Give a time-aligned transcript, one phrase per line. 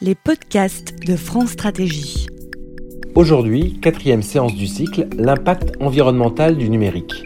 [0.00, 2.28] les podcasts de France Stratégie.
[3.16, 7.24] Aujourd'hui, quatrième séance du cycle, l'impact environnemental du numérique.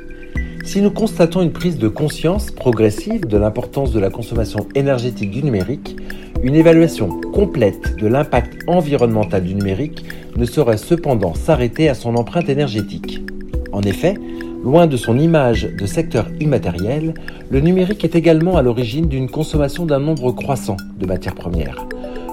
[0.64, 5.42] Si nous constatons une prise de conscience progressive de l'importance de la consommation énergétique du
[5.42, 5.96] numérique,
[6.42, 12.48] une évaluation complète de l'impact environnemental du numérique ne saurait cependant s'arrêter à son empreinte
[12.48, 13.22] énergétique.
[13.72, 14.14] En effet,
[14.64, 17.12] loin de son image de secteur immatériel,
[17.50, 21.86] le numérique est également à l'origine d'une consommation d'un nombre croissant de matières premières.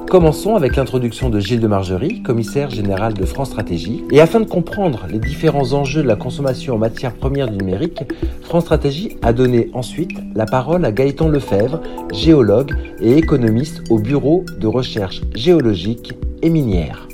[0.09, 4.03] Commençons avec l'introduction de Gilles de Margerie, commissaire général de France Stratégie.
[4.09, 7.99] Et afin de comprendre les différents enjeux de la consommation en matière première du numérique,
[8.41, 14.45] France Stratégie a donné ensuite la parole à Gaëtan Lefebvre, géologue et économiste au Bureau
[14.57, 17.07] de recherche géologique et minière.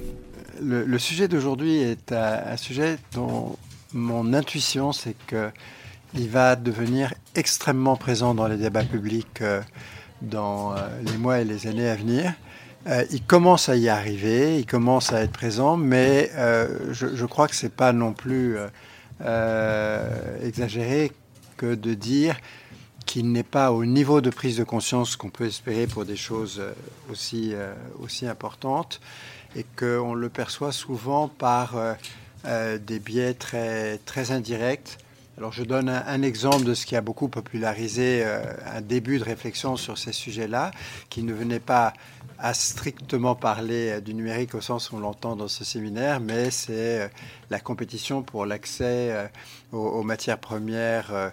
[0.64, 3.58] Le, sujet d'aujourd'hui est un, sujet dont
[3.92, 9.60] mon intuition, c'est qu'il va devenir extrêmement présent dans les débats publics euh,
[10.22, 12.34] dans euh, les mois et les années à venir.
[12.88, 17.48] Euh, il commence à y arriver, il commence à être présent, mais euh, je, crois
[17.48, 18.58] que ce n'est pas non plus
[19.22, 21.12] euh, exagéré
[21.58, 22.38] que de dire
[23.08, 26.62] qu'il n'est pas au niveau de prise de conscience qu'on peut espérer pour des choses
[27.12, 27.54] aussi,
[28.00, 29.00] aussi importantes
[29.56, 31.76] et qu'on le perçoit souvent par
[32.44, 34.98] des biais très, très indirects.
[35.38, 39.76] Alors je donne un, exemple de ce qui a beaucoup popularisé un début de réflexion
[39.76, 40.72] sur ces sujets-là,
[41.10, 41.94] qui ne venait pas
[42.40, 46.52] à strictement parler euh, du numérique au sens où on l'entend dans ce séminaire, mais
[46.52, 47.08] c'est euh,
[47.50, 49.28] la compétition pour l'accès euh,
[49.72, 51.32] aux, matières premières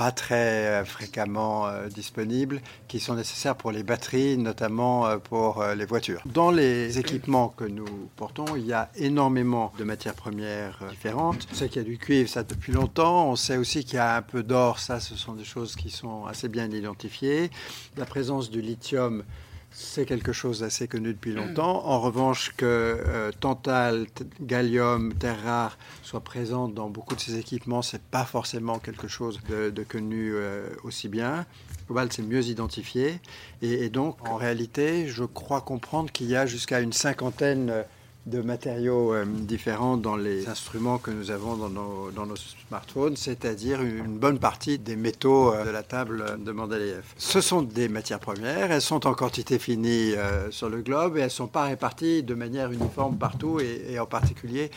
[0.00, 6.22] pas très fréquemment disponibles, qui sont nécessaires pour les batteries, notamment pour les voitures.
[6.24, 11.46] Dans les équipements que nous portons, il y a énormément de matières premières différentes.
[11.52, 13.28] On sait qu'il y a du cuivre, ça depuis longtemps.
[13.28, 15.90] On sait aussi qu'il y a un peu d'or, ça, ce sont des choses qui
[15.90, 17.50] sont assez bien identifiées.
[17.98, 19.22] La présence du lithium,
[19.70, 21.86] c'est quelque chose d'assez connu depuis longtemps.
[21.86, 24.06] En revanche, que euh, tantal,
[24.40, 29.40] gallium, terre rare soient présents dans beaucoup de ces équipements, c'est pas forcément quelque chose
[29.48, 31.46] de, connu euh, aussi bien.
[31.88, 33.20] Cobalt, c'est mieux identifié.
[33.62, 37.84] Et, et, donc, en réalité, je crois comprendre qu'il y a jusqu'à une cinquantaine
[38.26, 42.36] de matériaux euh, différents dans les instruments que nous avons dans nos,
[42.68, 47.02] smartphones, c'est-à-dire une bonne partie des métaux euh, de la table de Mendeleïev.
[47.16, 51.20] Ce sont des matières premières, elles sont en quantité finie euh, sur le globe et
[51.20, 54.70] elles ne sont pas réparties de manière uniforme partout et en particulier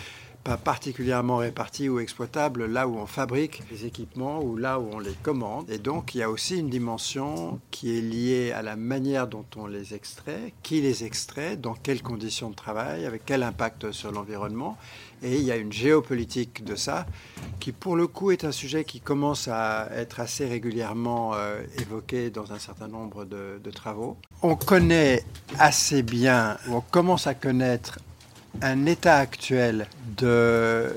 [0.43, 4.99] pas particulièrement répartis ou exploitables là où on fabrique les équipements ou là où on
[4.99, 5.69] les commande.
[5.69, 9.45] Et donc il y a aussi une dimension qui est liée à la manière dont
[9.55, 14.11] on les extrait, qui les extrait, dans quelles conditions de travail, avec quel impact sur
[14.11, 14.77] l'environnement.
[15.21, 17.05] Et il y a une géopolitique de ça
[17.61, 22.29] qui pour le coup est un sujet qui commence à être assez régulièrement euh, évoqué
[22.29, 24.17] dans un certain nombre de, travaux.
[24.41, 25.23] On connaît
[25.57, 27.99] assez bien, on commence à connaître
[28.61, 29.87] un état actuel
[30.17, 30.93] de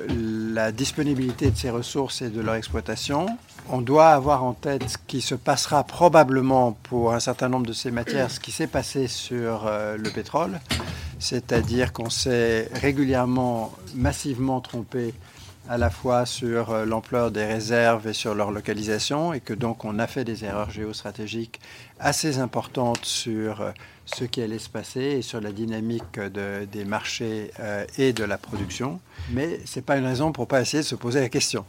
[0.55, 3.27] la disponibilité de ces ressources et de leur exploitation,
[3.69, 7.73] on doit avoir en tête ce qui se passera probablement pour un certain nombre de
[7.73, 10.61] ces matières, ce qui s'est passé sur euh, le pétrole,
[11.19, 15.15] c'est-à-dire qu'on s'est régulièrement, massivement trompé
[15.69, 19.85] à la fois sur euh, l'ampleur des réserves et sur leur localisation, et que donc
[19.85, 21.61] on a fait des erreurs géostratégiques
[21.99, 23.71] assez importantes sur euh,
[24.05, 28.39] ce qui allait se passer et sur la dynamique des marchés euh, et de la
[28.39, 29.01] production.
[29.31, 31.65] Mais ce n'est pas une raison pour ne pas essayer de se poser la question.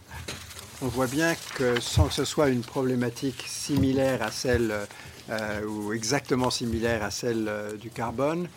[0.83, 4.71] On voit bien que sans que ce soit une problématique similaire à celle,
[5.67, 7.49] ou exactement similaire à celle
[7.81, 8.47] du carbone,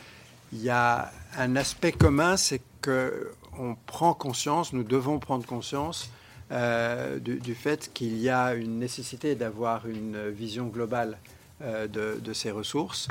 [0.53, 6.11] il y a un aspect commun, c'est que on prend conscience, nous devons prendre conscience
[6.51, 11.19] euh, du, fait qu'il y a une nécessité d'avoir une vision globale
[11.63, 13.07] euh, de, ces ressources.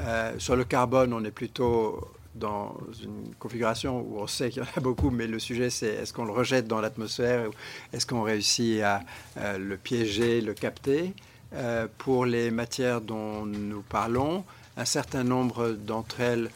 [0.00, 4.66] Euh, sur le carbone, on est plutôt dans une configuration où on sait qu'il y
[4.66, 7.48] en a beaucoup, mais le sujet c'est est-ce qu'on le rejette dans l'atmosphère,
[7.92, 9.02] est-ce qu'on réussit à
[9.56, 11.14] le piéger, le capter?
[11.98, 14.44] pour les matières dont nous parlons,
[14.76, 16.50] un certain nombre d'entre elles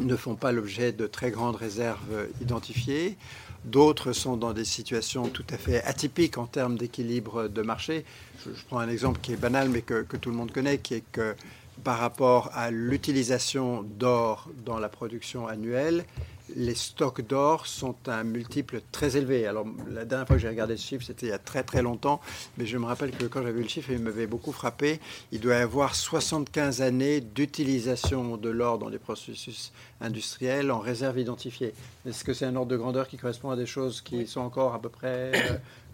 [0.00, 3.16] ne font pas l'objet de très grandes réserves identifiées.
[3.64, 8.04] D'autres sont dans des situations tout à fait atypiques en termes d'équilibre de marché.
[8.44, 10.94] Je, prends un exemple qui est banal mais que, que, tout le monde connaît, qui
[10.94, 11.34] est que
[11.82, 16.04] par rapport à l'utilisation d'or dans la production annuelle,
[16.54, 19.46] les stocks d'or sont un multiple très élevé.
[19.46, 21.82] Alors, la dernière fois que j'ai regardé ce chiffre, c'était il y a très très
[21.82, 22.20] longtemps,
[22.56, 25.00] mais je me rappelle que quand j'avais vu le chiffre, il m'avait beaucoup frappé.
[25.32, 31.18] Il doit y avoir 75 années d'utilisation de l'or dans les processus industriels en réserve
[31.18, 31.74] identifiée.
[32.06, 34.74] Est-ce que c'est un ordre de grandeur qui correspond à des choses qui sont encore
[34.74, 35.32] à peu près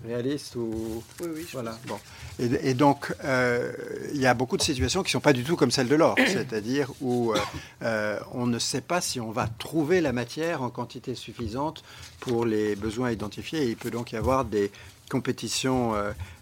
[0.06, 1.46] réaliste ou Oui, oui.
[1.52, 1.72] voilà.
[1.72, 1.80] pense.
[1.86, 1.98] Bon.
[2.38, 3.72] Et, et donc, euh,
[4.14, 5.94] il y a beaucoup de situations qui ne sont pas du tout comme celle de
[5.94, 7.38] l'or, c'est-à-dire où euh,
[7.82, 11.82] euh, on ne sait pas si on va trouver la matière en quantité suffisante
[12.20, 13.68] pour les besoins identifiés.
[13.68, 14.70] Il peut donc y avoir des
[15.10, 15.92] compétitions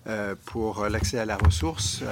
[0.06, 2.02] euh, pour l'accès à la ressource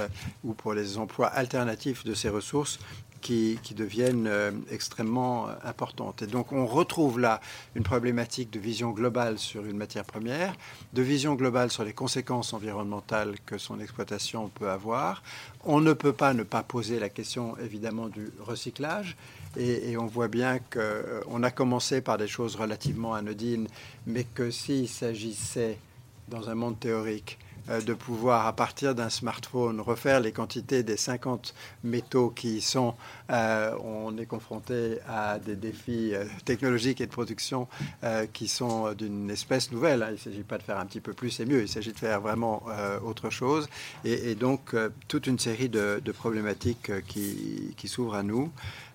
[0.43, 2.79] ou pour les emplois alternatifs de ces ressources
[3.21, 6.21] qui, deviennent euh, extrêmement euh, importantes.
[6.21, 7.39] Et donc on retrouve là
[7.75, 10.55] une problématique de vision globale sur une matière première,
[10.93, 15.23] de vision globale sur les conséquences environnementales que son exploitation peut avoir.
[15.63, 19.15] On ne peut pas ne pas poser la question évidemment du recyclage.
[19.57, 23.67] Et, on voit bien qu'on a commencé par des choses relativement anodines,
[24.05, 25.79] mais que s'il s'agissait,
[26.27, 30.97] dans un monde théorique, euh, de pouvoir, à partir d'un smartphone, refaire les quantités des
[30.97, 32.95] 50 métaux qui sont,
[33.29, 37.67] euh, on est confronté à des défis euh, technologiques et de production
[38.03, 40.03] euh, qui sont d'une espèce nouvelle.
[40.03, 40.07] hein.
[40.09, 41.99] Il ne s'agit pas de faire un petit peu plus et mieux, il s'agit de
[41.99, 43.67] faire vraiment euh, autre chose.
[44.03, 48.51] Et, donc, euh, toute une série de, problématiques euh, qui, s'ouvrent à nous.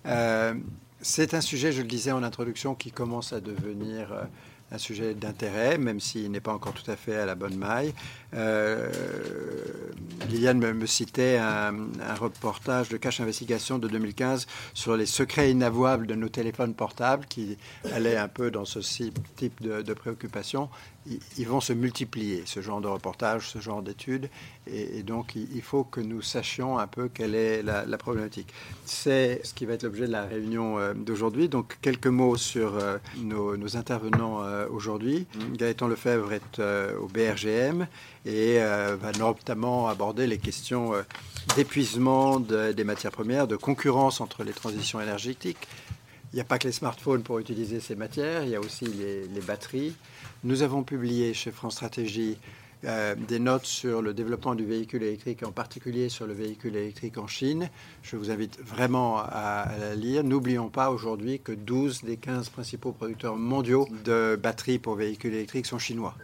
[0.06, 0.54] Euh,
[1.00, 4.22] c'est un sujet, je le disais en introduction, qui commence à devenir euh,
[4.72, 7.92] un sujet d'intérêt, même s'il n'est pas encore tout à fait à la bonne maille.
[8.34, 8.90] Euh,
[10.28, 11.74] Liliane me, citait un,
[12.18, 17.58] reportage de Cache Investigation de 2015 sur les secrets inavouables de nos téléphones portables qui
[17.92, 18.78] allait un peu dans ce
[19.36, 20.68] type de, préoccupation.
[21.36, 24.30] Ils, vont se multiplier, ce genre de reportages, ce genre d'études,
[24.66, 28.52] et, donc il, faut que nous sachions un peu quelle est la, problématique.
[28.86, 31.48] C'est ce qui va être l'objet de la réunion euh, d'aujourd'hui.
[31.48, 35.26] Donc quelques mots sur euh, nos, nos intervenants euh, aujourd'hui.
[35.52, 36.60] Gaëtan Lefebvre est
[36.98, 37.86] au BRGM
[38.26, 41.02] et euh, va notamment aborder les questions euh,
[41.56, 45.68] d'épuisement de- des matières premières, de concurrence entre les transitions énergétiques.
[46.32, 48.86] Il n'y a pas que les smartphones pour utiliser ces matières, il y a aussi
[48.86, 49.94] les, batteries.
[50.42, 52.38] Nous avons publié chez France Stratégie
[52.86, 57.18] euh, des notes sur le développement du véhicule électrique, en particulier sur le véhicule électrique
[57.18, 57.70] en Chine.
[58.02, 60.24] Je vous invite vraiment à la lire.
[60.24, 65.66] N'oublions pas aujourd'hui que 12 des 15 principaux producteurs mondiaux de batteries pour véhicules électriques
[65.66, 66.16] sont chinois.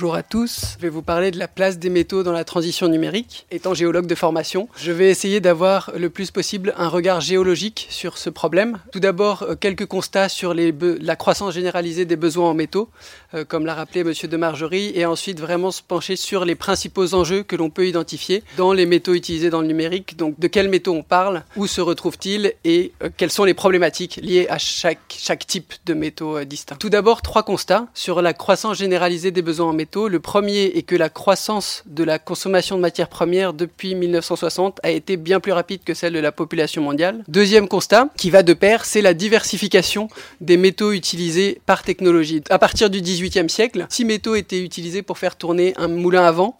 [0.00, 2.88] Bonjour à tous, je vais vous parler de la place des métaux dans la transition
[2.88, 3.44] numérique.
[3.50, 8.16] Étant géologue de formation, je vais essayer d'avoir le plus possible un regard géologique sur
[8.16, 8.78] ce problème.
[8.92, 12.88] Tout d'abord, euh, quelques constats sur la croissance généralisée des besoins en métaux,
[13.34, 17.12] euh, comme l'a rappelé Monsieur de Margerie, et ensuite vraiment se pencher sur les principaux
[17.12, 20.16] enjeux que l'on peut identifier dans les métaux utilisés dans le numérique.
[20.16, 24.18] Donc, de quels métaux on parle, où se retrouvent-ils et euh, quelles sont les problématiques
[24.22, 26.76] liées à chaque, chaque type de métaux euh, distincts.
[26.76, 29.89] Tout d'abord, trois constats sur la croissance généralisée des besoins en métaux.
[29.96, 34.90] Le premier est que la croissance de la consommation de matières premières depuis 1960 a
[34.90, 37.24] été bien plus rapide que celle de la population mondiale.
[37.26, 40.08] Deuxième constat, qui va de pair, c'est la diversification
[40.40, 42.42] des métaux utilisés par technologie.
[42.50, 46.30] À partir du XVIIIe siècle, six métaux étaient utilisés pour faire tourner un moulin à
[46.30, 46.56] vent.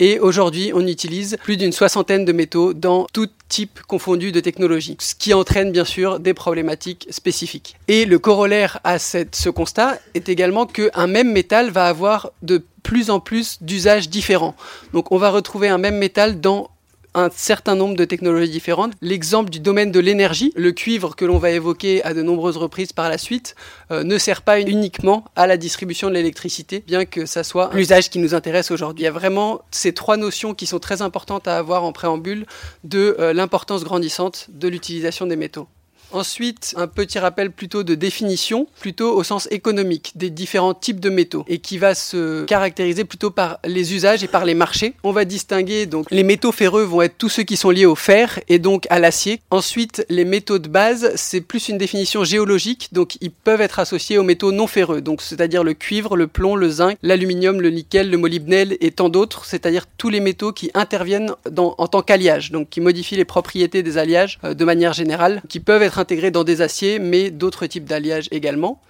[0.00, 4.96] Et aujourd'hui, on utilise plus d'une soixantaine de métaux dans tout type confondu de technologie,
[5.00, 7.76] ce qui entraîne bien sûr des problématiques spécifiques.
[7.88, 13.10] Et le corollaire à ce constat est également qu'un même métal va avoir de plus
[13.10, 14.54] en plus d'usages différents.
[14.92, 16.70] Donc on va retrouver un même métal dans
[17.18, 18.92] un certain nombre de technologies différentes.
[19.02, 22.92] L'exemple du domaine de l'énergie, le cuivre que l'on va évoquer à de nombreuses reprises
[22.92, 23.54] par la suite,
[23.90, 28.10] euh, ne sert pas uniquement à la distribution de l'électricité, bien que ça soit l'usage
[28.10, 29.02] qui nous intéresse aujourd'hui.
[29.02, 32.46] Il y a vraiment ces trois notions qui sont très importantes à avoir en préambule
[32.84, 35.68] de euh, l'importance grandissante de l'utilisation des métaux.
[36.10, 41.10] Ensuite, un petit rappel plutôt de définition, plutôt au sens économique des différents types de
[41.10, 44.94] métaux et qui va se caractériser plutôt par les usages et par les marchés.
[45.02, 47.94] On va distinguer donc les métaux ferreux vont être tous ceux qui sont liés au
[47.94, 49.40] fer et donc à l'acier.
[49.50, 54.16] Ensuite, les métaux de base, c'est plus une définition géologique, donc ils peuvent être associés
[54.16, 58.10] aux métaux non ferreux, donc c'est-à-dire le cuivre, le plomb, le zinc, l'aluminium, le nickel,
[58.10, 62.70] le molybdène et tant d'autres, c'est-à-dire tous les métaux qui interviennent en tant qu'alliage, donc
[62.70, 66.44] qui modifient les propriétés des alliages euh, de manière générale, qui peuvent être intégrés dans
[66.44, 68.80] des aciers, mais d'autres types d'alliages également.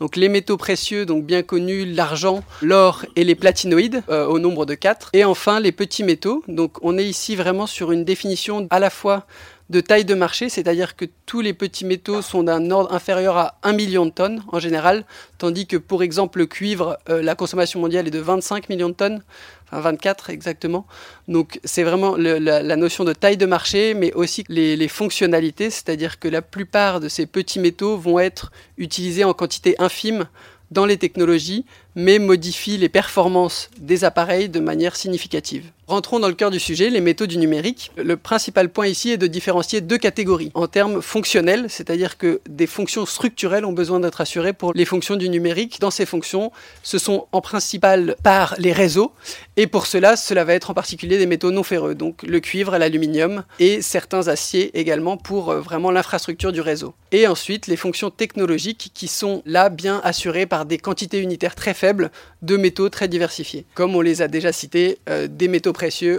[0.00, 4.64] Donc les métaux précieux, donc bien connus, l'argent, l'or et les platinoïdes, euh, au nombre
[4.64, 5.10] de quatre.
[5.12, 6.44] Et enfin les petits métaux.
[6.46, 9.26] Donc on est ici vraiment sur une définition à la fois
[9.70, 13.58] de taille de marché, c'est-à-dire que tous les petits métaux sont d'un ordre inférieur à
[13.62, 15.04] 1 million de tonnes en général,
[15.36, 18.94] tandis que pour exemple le cuivre, euh, la consommation mondiale est de 25 millions de
[18.94, 19.22] tonnes,
[19.70, 20.86] enfin 24 exactement.
[21.28, 26.18] Donc c'est vraiment la notion de taille de marché, mais aussi les, les fonctionnalités, c'est-à-dire
[26.18, 30.26] que la plupart de ces petits métaux vont être utilisés en quantité infime
[30.70, 35.64] dans les technologies, mais modifient les performances des appareils de manière significative.
[35.88, 37.92] Rentrons dans le cœur du sujet, les métaux du numérique.
[37.96, 40.50] Le principal point ici est de différencier deux catégories.
[40.52, 45.16] En termes fonctionnels, c'est-à-dire que des fonctions structurelles ont besoin d'être assurées pour les fonctions
[45.16, 45.80] du numérique.
[45.80, 46.52] Dans ces fonctions,
[46.82, 49.12] ce sont en principal par les réseaux.
[49.56, 52.76] Et pour cela, cela va être en particulier des métaux non ferreux, donc le cuivre,
[52.76, 56.92] l'aluminium et certains aciers également pour euh, vraiment l'infrastructure du réseau.
[57.12, 61.72] Et ensuite, les fonctions technologiques qui sont là bien assurées par des quantités unitaires très
[61.72, 62.10] faibles
[62.42, 63.64] de métaux très diversifiés.
[63.74, 65.72] Comme on les a déjà cités, euh, des métaux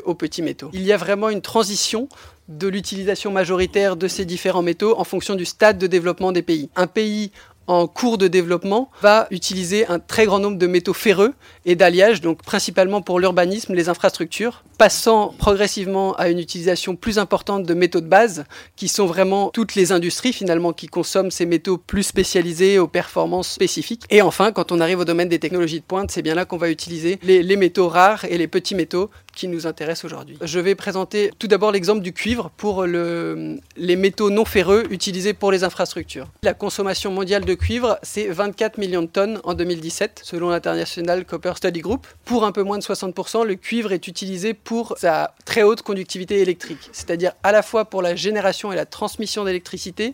[0.05, 0.69] aux petits métaux.
[0.73, 2.07] Il y a vraiment une transition
[2.47, 6.69] de l'utilisation majoritaire de ces différents métaux en fonction du stade de développement des pays.
[6.75, 7.31] Un pays
[7.69, 11.35] en cours de développement va utiliser un très grand nombre de métaux ferreux
[11.65, 17.65] et d'alliages, donc principalement pour l'urbanisme, les infrastructures, passant progressivement à une utilisation plus importante
[17.65, 21.77] de métaux de base, qui sont vraiment toutes les industries finalement qui consomment ces métaux
[21.77, 24.05] plus spécialisés aux performances spécifiques.
[24.09, 26.57] Et enfin, quand on arrive au domaine des technologies de pointe, c'est bien là qu'on
[26.57, 30.37] va utiliser les métaux rares et les petits métaux qui nous intéressent aujourd'hui.
[30.41, 35.33] Je vais présenter tout d'abord l'exemple du cuivre pour le, les métaux non ferreux utilisés
[35.33, 36.27] pour les infrastructures.
[36.43, 41.53] La consommation mondiale de cuivre, c'est 24 millions de tonnes en 2017, selon l'International Copper
[41.55, 42.07] Study Group.
[42.25, 46.41] Pour un peu moins de 60%, le cuivre est utilisé pour sa très haute conductivité
[46.41, 50.13] électrique, c'est-à-dire à la fois pour la génération et la transmission d'électricité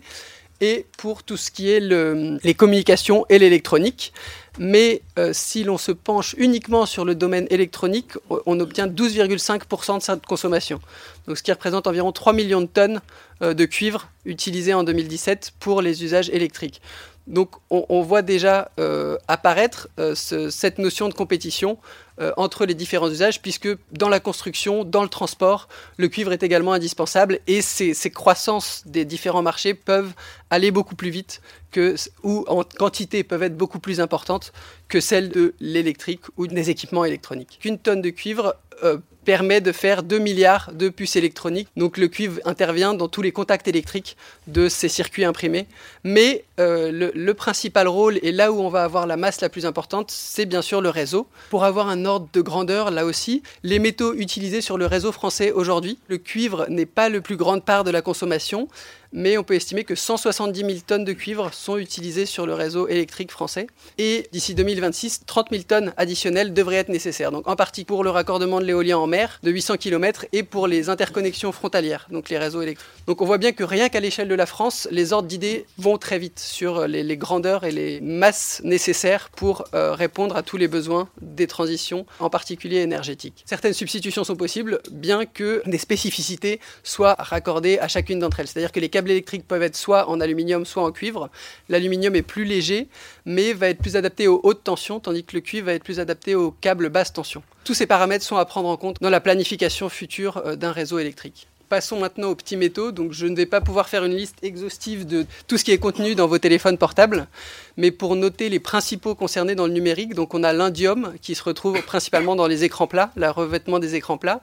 [0.62, 4.14] et pour tout ce qui est le, les communications et l'électronique.
[4.58, 10.04] Mais euh, si l'on se penche uniquement sur le domaine électronique, on obtient 12,5% de
[10.04, 10.80] cette consommation.
[11.28, 13.02] Donc, ce qui représente environ 3 millions de tonnes
[13.42, 16.82] euh, de cuivre utilisées en 2017 pour les usages électriques.
[17.28, 21.80] Donc on, voit déjà euh, apparaître ce, cette notion de compétition
[22.20, 25.68] euh, entre les différents usages, puisque dans la construction, dans le transport,
[25.98, 30.14] le cuivre est également indispensable et ces, ces croissances des différents marchés peuvent
[30.50, 31.42] aller beaucoup plus vite
[31.72, 34.54] que, ou en quantité peuvent être beaucoup plus importantes
[34.88, 37.60] que celles de l'électrique ou des équipements électroniques.
[37.66, 41.68] Une tonne de cuivre euh, permet de faire 2 milliards de puces électroniques.
[41.76, 44.16] Donc le cuivre intervient dans tous les contacts électriques
[44.48, 45.68] de ces circuits imprimés.
[46.04, 49.66] Mais euh, le, principal rôle, et là où on va avoir la masse la plus
[49.66, 51.28] importante, c'est bien sûr le réseau.
[51.50, 55.52] Pour avoir un ordre de grandeur, là aussi, les métaux utilisés sur le réseau français
[55.52, 58.70] aujourd'hui, le cuivre n'est pas le plus grande part de la consommation,
[59.14, 62.88] mais on peut estimer que 170 000 tonnes de cuivre sont utilisées sur le réseau
[62.88, 63.68] électrique français.
[63.98, 67.32] Et d'ici 2026, 30 000 tonnes additionnelles devraient être nécessaires.
[67.32, 70.68] Donc en partie pour le raccordement de l'éolien en mer de 800 km et pour
[70.68, 72.88] les interconnexions frontalières, donc les réseaux électriques.
[73.08, 75.98] Donc on voit bien que rien qu'à l'échelle de la France, les ordres d'idées vont
[75.98, 80.68] très vite sur les, grandeurs et les masses nécessaires pour euh, répondre à tous les
[80.68, 83.44] besoins des transitions, en particulier énergétiques.
[83.46, 88.48] Certaines substitutions sont possibles, bien que des spécificités soient raccordées à chacune d'entre elles.
[88.48, 91.30] C'est-à-dire que les câbles électriques peuvent être soit en aluminium, soit en cuivre.
[91.68, 92.88] L'aluminium est plus léger,
[93.26, 96.00] mais va être plus adapté aux hautes tensions, tandis que le cuivre va être plus
[96.00, 97.44] adapté aux câbles basse tension.
[97.66, 100.98] Tous ces paramètres sont à prendre en compte dans la planification future euh, d'un réseau
[100.98, 101.50] électrique.
[101.68, 102.94] Passons maintenant aux petits métaux.
[102.94, 105.78] Donc, je ne vais pas pouvoir faire une liste exhaustive de tout ce qui est
[105.78, 107.28] contenu dans vos téléphones portables,
[107.76, 111.44] mais pour noter les principaux concernés dans le numérique, donc on a l'indium qui se
[111.44, 114.40] retrouve principalement dans les écrans plats, le revêtement des écrans plats.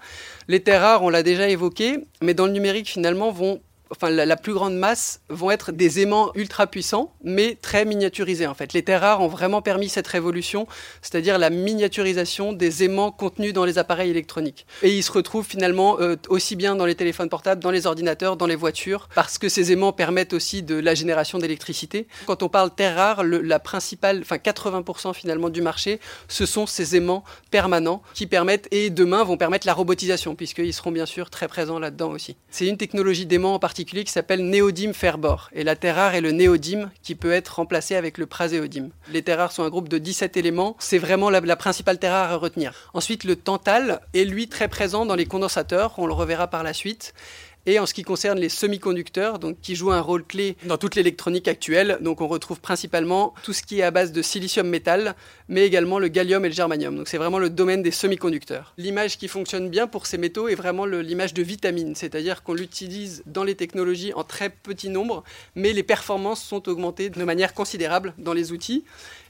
[0.47, 4.37] Les terres rares, on l'a déjà évoqué, mais dans le numérique finalement vont enfin la,
[4.37, 8.72] plus grande masse vont être des aimants ultra puissants, mais très miniaturisés en fait.
[8.72, 10.66] Les terres rares ont vraiment permis cette révolution,
[11.02, 14.66] c'est-à-dire la miniaturisation des aimants contenus dans les appareils électroniques.
[14.82, 18.37] Et ils se retrouvent finalement euh, aussi bien dans les téléphones portables, dans les ordinateurs,
[18.37, 22.06] dans les voitures, parce que ces aimants permettent aussi de la génération d'électricité.
[22.26, 26.96] Quand on parle terres rares, la principale, enfin 80% finalement du marché, ce sont ces
[26.96, 31.49] aimants permanents qui permettent et demain vont permettre la robotisation, puisqu'ils seront bien sûr très
[31.49, 32.37] présents là-dedans aussi.
[32.50, 35.51] C'est une technologie d'aimant en particulier qui s'appelle néodyme ferbor.
[35.53, 38.91] Et la terre rare est le néodyme qui peut être remplacé avec le praséodyme.
[39.11, 40.77] Les terres rares sont un groupe de 17 éléments.
[40.79, 42.91] C'est vraiment la, la, principale terre rare à retenir.
[42.95, 45.95] Ensuite, le tantal est lui très présent dans les condensateurs.
[45.99, 47.15] On le reverra par la suite.
[47.64, 50.97] Et en ce qui concerne les semi-conducteurs, donc qui jouent un rôle clé dans toute
[50.97, 55.14] l'électronique actuelle, donc on retrouve principalement tout ce qui est à base de silicium métal,
[55.49, 56.97] mais également le gallium et le germanium.
[56.97, 58.75] Donc c'est vraiment le domaine des semi-conducteurs.
[58.78, 63.23] L'image qui fonctionne bien pour ces métaux est vraiment l'image de vitamine, c'est-à-dire qu'on l'utilise
[63.26, 65.23] dans les technologies en très petit nombre,
[65.54, 68.85] mais les performances sont augmentées de manière considérable dans les outils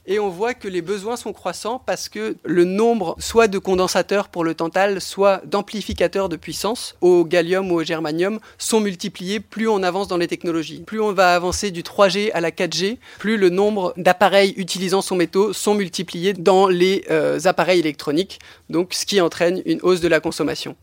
[0.05, 4.27] et on voit que les besoins sont croissants parce que le nombre soit de condensateurs
[4.27, 9.67] pour le tantal, soit d'amplificateurs de puissance au gallium ou au germanium sont multipliés plus
[9.67, 10.81] on avance dans les technologies.
[10.85, 15.15] Plus on va avancer du 3G à la 4G, plus le nombre d'appareils utilisant son
[15.15, 20.07] métaux sont multipliés dans les euh, appareils électroniques, donc ce qui entraîne une hausse de
[20.07, 20.75] la consommation.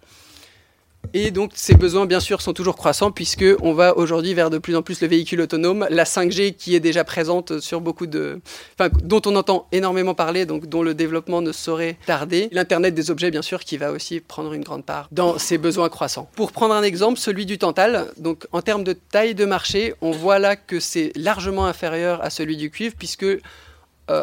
[1.12, 4.58] Et donc ces besoins bien sûr sont toujours croissants puisque on va aujourd'hui vers de
[4.58, 8.40] plus en plus le véhicule autonome, la 5G qui est déjà présente sur beaucoup de,
[8.78, 13.10] enfin dont on entend énormément parler, donc dont le développement ne saurait tarder, l'internet des
[13.10, 16.30] objets bien sûr qui va aussi prendre une grande part dans ces besoins croissants.
[16.36, 20.12] Pour prendre un exemple, celui du Tantal, donc en termes de taille de marché, on
[20.12, 23.40] voit là que c'est largement inférieur à celui du cuivre puisque euh,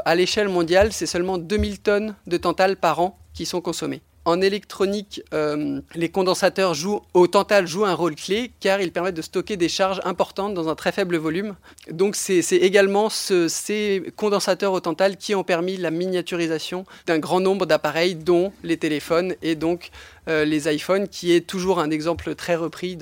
[0.05, 4.01] à l'échelle mondiale, c'est seulement 2000 tonnes de Tantal par an qui sont consommées.
[4.27, 9.15] En électronique, euh, les condensateurs jouent, au Tantal jouent un rôle clé car ils permettent
[9.15, 11.55] de stocker des charges importantes dans un très faible volume.
[11.89, 17.65] Donc c'est également ces condensateurs au Tantal qui ont permis la miniaturisation d'un grand nombre
[17.65, 19.91] d'appareils dont les téléphones et donc
[20.27, 22.97] euh, les iPhones qui est toujours un exemple très repris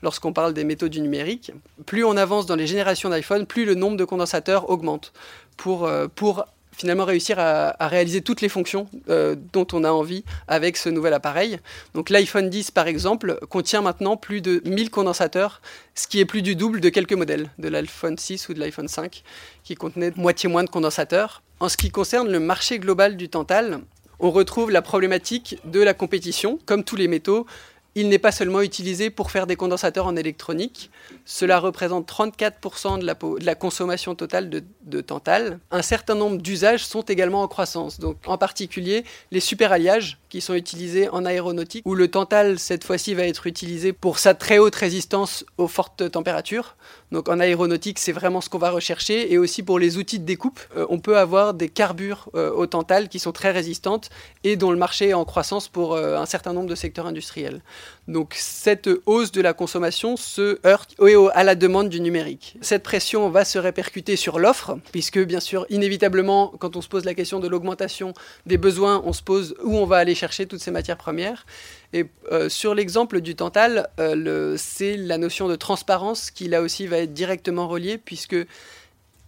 [0.00, 1.50] lorsqu'on parle des métaux du numérique.
[1.86, 5.12] Plus on avance dans les générations d'iPhone, plus le nombre de condensateurs augmente
[5.56, 6.44] pour, euh, pour
[6.76, 11.14] finalement réussir à, réaliser toutes les fonctions euh, dont on a envie avec ce nouvel
[11.14, 11.58] appareil.
[11.94, 15.60] Donc l'iPhone 10 par exemple contient maintenant plus de 1000 condensateurs,
[15.94, 18.88] ce qui est plus du double de quelques modèles de l'iPhone 6 ou de l'iPhone
[18.88, 19.22] 5
[19.64, 21.42] qui contenaient moitié moins de condensateurs.
[21.60, 23.80] En ce qui concerne le marché global du tantal,
[24.18, 26.58] on retrouve la problématique de la compétition.
[26.64, 27.46] Comme tous les métaux,
[27.94, 30.90] il n'est pas seulement utilisé pour faire des condensateurs en électronique.
[31.24, 35.58] Cela représente 34% de la, consommation totale de, de, Tantal.
[35.70, 38.00] Un certain nombre d'usages sont également en croissance.
[38.00, 43.14] Donc, en particulier, les superalliages qui sont utilisés en aéronautique, où le Tantal, cette fois-ci,
[43.14, 46.76] va être utilisé pour sa très haute résistance aux fortes températures.
[47.12, 49.32] Donc, en aéronautique, c'est vraiment ce qu'on va rechercher.
[49.32, 52.66] Et aussi pour les outils de découpe, euh, on peut avoir des carbures euh, au
[52.66, 54.08] Tantal qui sont très résistantes
[54.44, 57.60] et dont le marché est en croissance pour euh, un certain nombre de secteurs industriels.
[58.08, 60.96] Donc cette hausse de la consommation se heurte
[61.34, 62.56] à la demande du numérique.
[62.62, 67.04] Cette pression va se répercuter sur l'offre, puisque bien sûr, inévitablement, quand on se pose
[67.04, 68.14] la question de l'augmentation
[68.46, 71.44] des besoins, on se pose où on va aller chercher toutes ces matières premières.
[71.92, 76.86] Et euh, sur l'exemple du Tantal, euh, c'est la notion de transparence qui là aussi
[76.86, 78.36] va être directement reliée, puisque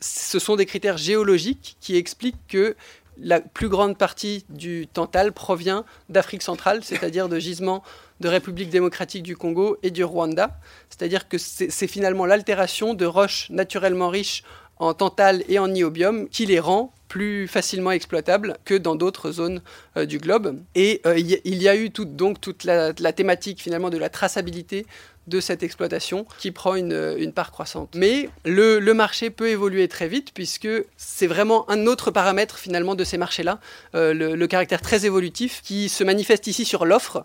[0.01, 2.75] ce sont des critères géologiques qui expliquent que
[3.19, 7.83] la plus grande partie du Tantal provient d'Afrique centrale, c'est-à-dire de gisements
[8.21, 10.59] de République démocratique du Congo et du Rwanda.
[10.89, 14.43] C'est-à-dire que c'est finalement l'altération de roches naturellement riches
[14.79, 19.63] en tantal et en niobium qui les rend plus facilement exploitables que dans d'autres zones
[19.97, 20.59] euh, du globe.
[20.75, 24.85] Et euh, il y a eu donc toute la, thématique finalement de la traçabilité
[25.29, 27.95] de cette exploitation qui prend une, part croissante.
[27.95, 33.05] Mais le, marché peut évoluer très vite puisque c'est vraiment un autre paramètre finalement de
[33.05, 33.61] ces marchés-là,
[33.95, 37.25] euh, le, caractère très évolutif qui se manifeste ici sur l'offre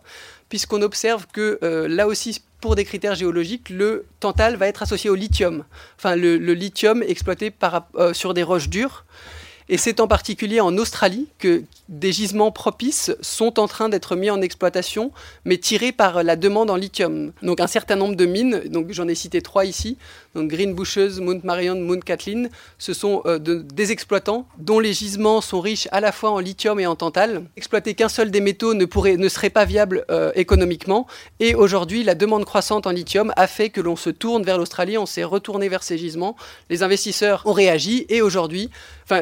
[0.49, 5.15] puisqu'on observe que là aussi, pour des critères géologiques, le tantal va être associé au
[5.15, 5.63] lithium.
[5.97, 7.53] Enfin, le, lithium exploité
[7.95, 9.05] euh, sur des roches dures.
[9.71, 14.31] Et c'est en particulier en Australie que des gisements propices sont en train d'être mis
[14.31, 15.11] en exploitation,
[15.45, 17.33] mais tirés par la demande en lithium.
[17.43, 19.97] Donc un certain nombre de mines, j'en ai cité trois ici,
[20.33, 25.39] donc Green Bushes, Mount Marion, Mount Kathleen, ce sont euh, des exploitants dont les gisements
[25.39, 27.43] sont riches à la fois en lithium et en tantal.
[27.55, 31.05] Exploiter qu'un seul des métaux ne serait pas viable euh, économiquement,
[31.39, 34.97] et aujourd'hui la demande croissante en lithium a fait que l'on se tourne vers l'Australie,
[34.97, 36.35] on s'est retourné vers ces gisements,
[36.71, 38.71] les investisseurs ont réagi, et aujourd'hui,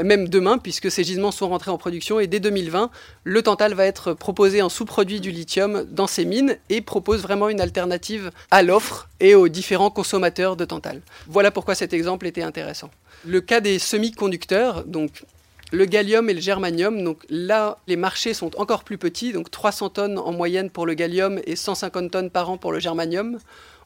[0.04, 2.90] même demain, puisque ces gisements sont rentrés en production, et dès 2020,
[3.24, 7.50] le tantal va être proposé en sous-produit du lithium dans ces mines, et propose vraiment
[7.50, 11.02] une alternative à l'offre et aux différents consommateurs de tantal.
[11.28, 12.90] Voilà pourquoi cet exemple était intéressant.
[13.26, 15.24] Le cas des semi-conducteurs, donc
[15.72, 19.90] le gallium et le germanium, donc là, les marchés sont encore plus petits, donc 300
[19.90, 23.38] tonnes en moyenne pour le gallium et 150 tonnes par an pour le germanium.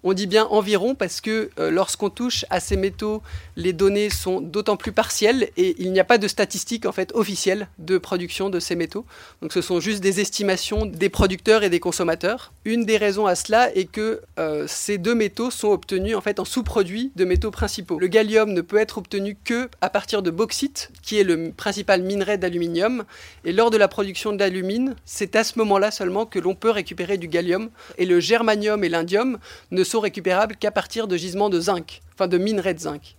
[0.04, 3.22] On dit bien environ parce que euh, lorsqu'on touche à ces métaux,
[3.56, 7.12] les données sont d'autant plus partielles et il n'y a pas de statistiques en fait
[7.14, 9.06] officielles de production de ces métaux.
[9.44, 12.52] Donc ce sont juste des estimations des producteurs et des consommateurs.
[12.66, 16.40] Une des raisons à cela est que euh, ces deux métaux sont obtenus en fait
[16.40, 18.00] en sous-produits de métaux principaux.
[18.00, 22.02] Le gallium ne peut être obtenu que à partir de bauxite, qui est le principal
[22.02, 23.04] minerai d'aluminium.
[23.46, 27.18] Et lors de la production d'alumine, c'est à ce moment-là seulement que l'on peut récupérer
[27.18, 27.70] du gallium.
[28.00, 29.38] Et le germanium et l'indium
[29.70, 33.16] ne sont récupérables qu'à partir de gisements de zinc, enfin de minerais de zinc.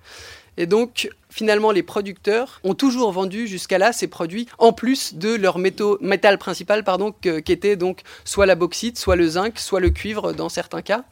[0.58, 5.34] Et donc, finalement, les producteurs ont toujours vendu jusqu'à là ces produits en plus de
[5.34, 9.80] leur métaux, métal principal, pardon, qui était donc soit la bauxite, soit le zinc, soit
[9.80, 11.04] le cuivre dans certains cas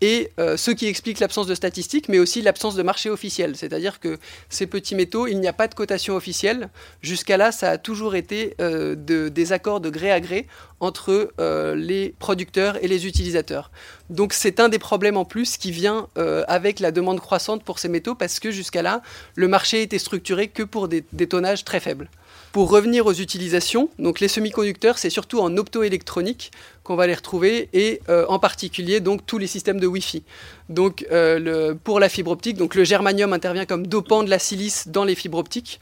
[0.00, 3.56] et euh, ce qui explique l'absence de statistiques, mais aussi l'absence de marché officiel.
[3.56, 6.68] C'est-à-dire que ces petits métaux, il n'y a pas de cotation officielle.
[7.00, 10.46] Jusqu'à là, ça a toujours été euh, des accords de gré à gré
[10.80, 13.70] entre euh, les producteurs et les utilisateurs.
[14.10, 16.08] Donc c'est un des problèmes en plus qui vient
[16.46, 19.00] avec la demande croissante pour ces métaux, parce que jusqu'à là,
[19.34, 22.10] le marché était structuré que pour des, des tonnages très faibles.
[22.54, 26.52] Pour revenir aux utilisations, donc les semi-conducteurs, c'est surtout en optoélectronique
[26.84, 30.22] qu'on va les retrouver et euh, en particulier donc tous les systèmes de Wi-Fi.
[30.68, 34.86] Donc euh, pour la fibre optique, donc le germanium intervient comme dopant de la silice
[34.86, 35.80] dans les fibres optiques.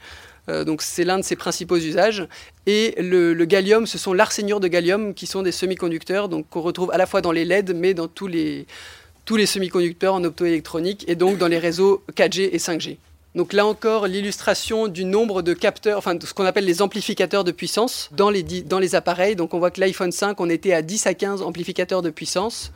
[0.49, 2.27] Euh, donc c'est l'un de ses principaux usages.
[2.65, 6.61] Et le, le gallium, ce sont l'arsénure de gallium qui sont des semi-conducteurs, donc qu'on
[6.61, 8.65] retrouve à la fois dans les LED, mais dans tous les,
[9.25, 12.97] tous les semi-conducteurs en optoélectronique et donc dans les réseaux 4G et 5G.
[13.35, 17.43] Donc là encore, l'illustration du nombre de capteurs, enfin de ce qu'on appelle les amplificateurs
[17.43, 19.35] de puissance dans les, dans les appareils.
[19.35, 22.71] Donc on voit que l'iPhone 5, on était à 10 à 15 amplificateurs de puissance.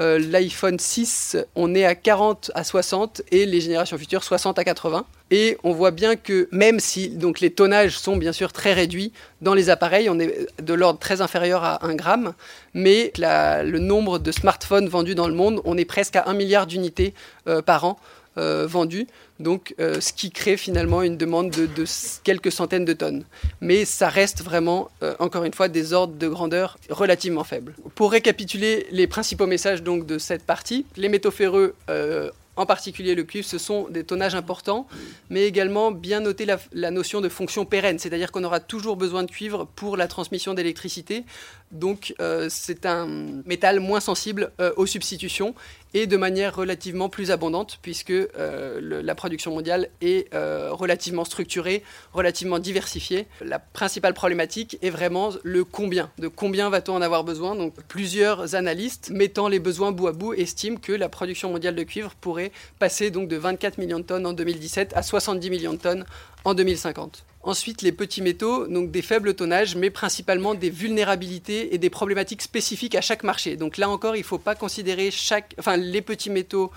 [0.00, 4.64] Euh, L'iPhone 6, on est à 40 à 60 et les générations futures 60 à
[4.64, 5.04] 80.
[5.30, 9.12] Et on voit bien que même si donc, les tonnages sont bien sûr très réduits
[9.40, 12.34] dans les appareils, on est de l'ordre très inférieur à 1 gramme,
[12.74, 16.66] mais le nombre de smartphones vendus dans le monde, on est presque à 1 milliard
[16.66, 17.14] d'unités
[17.46, 17.98] euh, par an
[18.38, 19.06] euh, vendus
[19.42, 21.84] donc euh, ce qui crée finalement une demande de,
[22.24, 23.24] quelques centaines de tonnes.
[23.60, 27.74] Mais ça reste vraiment, euh, encore une fois, des ordres de grandeur relativement faibles.
[27.94, 33.24] Pour récapituler les principaux messages de cette partie, les métaux ferreux euh, en particulier le
[33.24, 34.86] cuivre, ce sont des tonnages importants,
[35.30, 39.30] mais également bien noter la, notion de fonction pérenne, c'est-à-dire qu'on aura toujours besoin de
[39.30, 41.24] cuivre pour la transmission d'électricité.
[41.72, 42.14] Donc
[42.48, 43.06] c'est un
[43.46, 45.54] métal moins sensible aux substitutions
[45.94, 51.82] et de manière relativement plus abondante puisque euh, la production mondiale est euh, relativement structurée,
[52.12, 53.26] relativement diversifiée.
[53.42, 56.10] La principale problématique est vraiment le combien.
[56.18, 60.34] De combien va-t-on en avoir besoin Donc plusieurs analystes mettant les besoins bout à bout
[60.34, 64.26] estiment que la production mondiale de cuivre pourrait passer donc de 24 millions de tonnes
[64.26, 66.04] en 2017 à 70 millions de tonnes
[66.44, 67.24] en 2050.
[67.44, 72.42] Ensuite, les petits métaux, donc des faibles tonnages, mais principalement des vulnérabilités et des problématiques
[72.42, 73.56] spécifiques à chaque marché.
[73.56, 76.70] Donc là encore, il ne faut pas considérer chaque, enfin, les petits métaux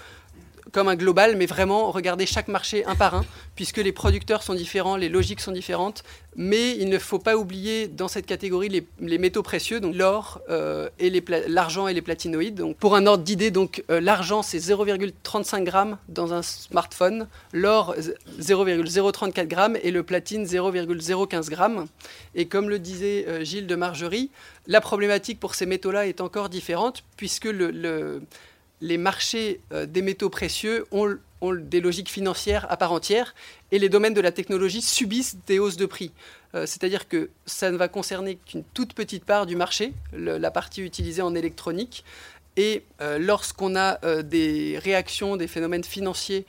[0.71, 3.25] comme un global, mais vraiment regarder chaque marché un par un,
[3.55, 6.03] puisque les producteurs sont différents, les logiques sont différentes.
[6.35, 10.89] Mais il ne faut pas oublier dans cette catégorie les, métaux précieux, donc l'or euh,
[10.99, 12.55] et l'argent et les platinoïdes.
[12.55, 17.95] Donc pour un ordre d'idée, donc euh, l'argent c'est 0,35 grammes dans un smartphone, l'or
[18.39, 21.87] 0,034 grammes et le platine 0,015 grammes.
[22.33, 24.29] Et comme le disait euh, Gilles de Margerie,
[24.67, 28.21] la problématique pour ces métaux-là est encore différente puisque le
[28.81, 33.35] les marchés euh, des métaux précieux ont, des logiques financières à part entière
[33.71, 36.11] et les domaines de la technologie subissent des hausses de prix.
[36.55, 40.81] Euh, c'est-à-dire que ça ne va concerner qu'une toute petite part du marché, la partie
[40.81, 42.03] utilisée en électronique.
[42.57, 46.45] Et euh, lorsqu'on a des réactions, des phénomènes financiers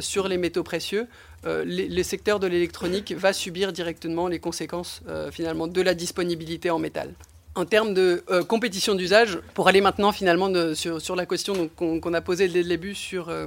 [0.00, 1.06] sur les métaux précieux,
[1.44, 7.14] le secteur de l'électronique va subir directement les conséquences finalement de la disponibilité en métal
[7.54, 12.20] en termes de euh, compétition d'usage, pour aller maintenant finalement sur, la question qu'on a
[12.20, 13.46] posée dès le début sur euh,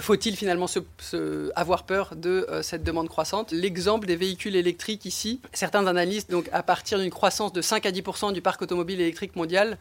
[0.00, 0.66] faut-il finalement
[1.56, 3.50] avoir peur de cette demande croissante?
[3.50, 7.90] L'exemple des véhicules électriques ici, certains analystes, donc à partir d'une croissance de 5 à
[7.90, 9.78] 10% du parc automobile électrique mondial,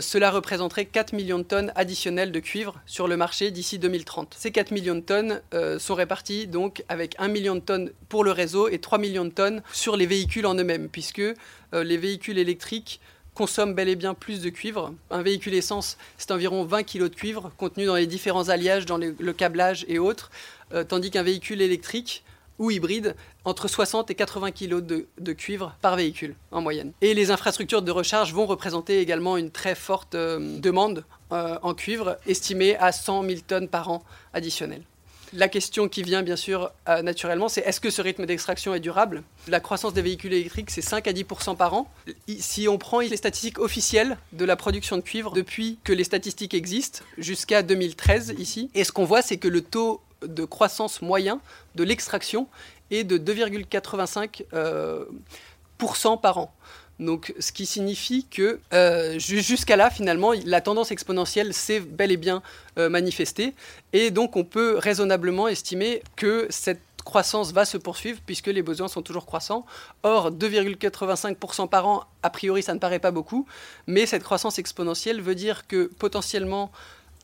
[0.00, 4.34] cela représenterait 4 millions de tonnes additionnelles de cuivre sur le marché d'ici 2030.
[4.38, 5.40] Ces 4 millions de tonnes
[5.78, 9.30] sont réparties donc avec 1 million de tonnes pour le réseau et 3 millions de
[9.30, 11.34] tonnes sur les véhicules en eux-mêmes, puisque euh,
[11.72, 13.00] les véhicules électriques
[13.38, 14.92] consomment bel et bien plus de cuivre.
[15.12, 18.98] Un véhicule essence, c'est environ 20 kg de cuivre contenu dans les différents alliages, dans
[18.98, 20.32] le câblage et autres,
[20.74, 22.24] euh, tandis qu'un véhicule électrique
[22.58, 26.90] ou hybride, entre 60 et 80 kg de, cuivre par véhicule en moyenne.
[27.00, 32.16] Et les infrastructures de recharge vont représenter également une très forte euh, demande en cuivre,
[32.26, 34.82] estimée à 100 000 tonnes par an additionnelles.
[35.32, 38.80] La question qui vient bien sûr euh, naturellement, c'est est-ce que ce rythme d'extraction est
[38.80, 39.22] durable?
[39.46, 41.90] La croissance des véhicules électriques, c'est 5 à 10% par an.
[42.38, 46.54] Si on prend les statistiques officielles de la production de cuivre depuis que les statistiques
[46.54, 51.40] existent, jusqu'à 2013 ici, et ce qu'on voit, c'est que le taux de croissance moyen
[51.74, 52.48] de l'extraction
[52.90, 55.04] est de 2,85% euh,
[56.20, 56.54] par an.
[57.00, 62.16] Donc, ce qui signifie que euh, jusqu'à là, finalement, la tendance exponentielle s'est bel et
[62.16, 62.42] bien
[62.78, 63.54] euh, manifestée.
[63.92, 68.88] Et donc, on peut raisonnablement estimer que cette croissance va se poursuivre puisque les besoins
[68.88, 69.64] sont toujours croissants.
[70.02, 73.46] Or, 2,85% par an, a priori, ça ne paraît pas beaucoup.
[73.86, 76.72] Mais cette croissance exponentielle veut dire que potentiellement,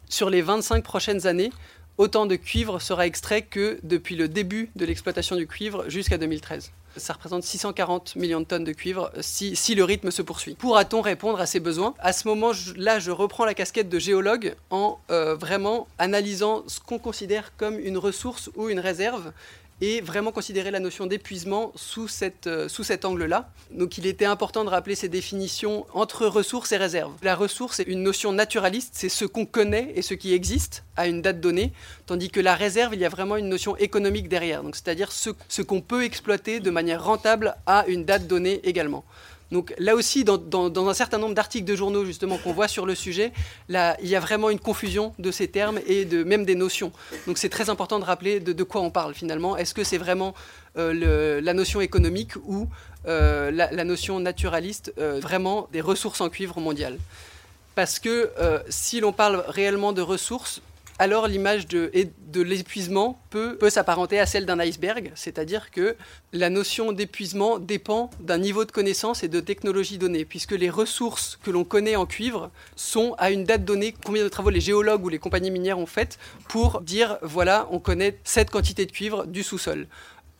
[0.08, 1.50] sur les 25 prochaines années,
[1.98, 6.70] autant de cuivre sera extrait que depuis le début de l'exploitation du cuivre jusqu'à 2013
[6.96, 10.54] ça représente 640 millions de tonnes de cuivre si, si le rythme se poursuit.
[10.54, 11.94] Pourra-t-on répondre à ces besoins?
[11.98, 16.98] À ce moment-là, je reprends la casquette de géologue en euh, vraiment analysant ce qu'on
[16.98, 19.32] considère comme une ressource ou une réserve
[19.80, 22.08] et vraiment considérer la notion d'épuisement sous,
[22.46, 23.50] euh, sous cet angle-là.
[23.70, 27.12] Donc il était important de rappeler ces définitions entre ressources et réserves.
[27.22, 31.06] La ressource est une notion naturaliste, c'est ce qu'on connaît et ce qui existe à
[31.08, 31.72] une date donnée,
[32.06, 35.62] tandis que la réserve, il y a vraiment une notion économique derrière, c'est-à-dire ce, ce
[35.62, 39.04] qu'on peut exploiter de manière rentable à une date donnée également.
[39.54, 42.96] Donc là aussi, dans, un certain nombre d'articles de journaux justement qu'on voit sur le
[42.96, 43.32] sujet,
[43.68, 46.90] il y a vraiment une confusion de ces termes et de, même des notions.
[47.28, 49.56] Donc c'est très important de rappeler de, quoi on parle finalement.
[49.56, 50.34] Est-ce que c'est vraiment
[50.76, 52.66] euh, la notion économique ou
[53.06, 56.98] euh, la, notion naturaliste euh, vraiment des ressources en cuivre mondiales?
[57.76, 58.32] Parce que
[58.68, 60.62] si l'on parle réellement de ressources,
[60.98, 61.90] alors l'image de,
[62.28, 65.96] de l'épuisement peut, peut s'apparenter à celle d'un iceberg, c'est-à-dire que
[66.32, 71.38] la notion d'épuisement dépend d'un niveau de connaissance et de technologie donnée, puisque les ressources
[71.42, 75.04] que l'on connaît en cuivre sont à une date donnée, combien de travaux les géologues
[75.04, 79.26] ou les compagnies minières ont fait pour dire, voilà, on connaît cette quantité de cuivre
[79.26, 79.86] du sous-sol.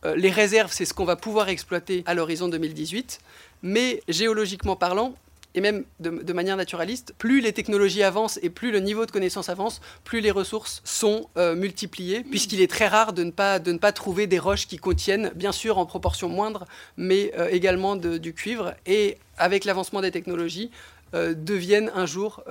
[0.04, 3.20] Euh, les réserves, c'est ce qu'on va pouvoir exploiter à l'horizon 2018,
[3.62, 5.14] mais géologiquement parlant,
[5.54, 9.48] et même de, manière naturaliste, plus les technologies avancent et plus le niveau de connaissance
[9.48, 13.70] avance, plus les ressources sont euh, multipliées, puisqu'il est très rare de ne, pas, de
[13.70, 17.94] ne pas trouver des roches qui contiennent, bien sûr en proportion moindre, mais euh, également
[17.94, 18.74] du cuivre.
[18.86, 20.70] Et avec l'avancement des technologies,
[21.14, 22.42] euh, deviennent un jour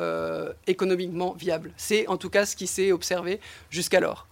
[0.68, 1.72] économiquement viables.
[1.76, 4.28] C'est en tout cas ce qui s'est observé jusqu'alors.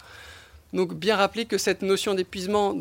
[0.72, 2.74] Donc bien rappeler que cette notion d'épuisement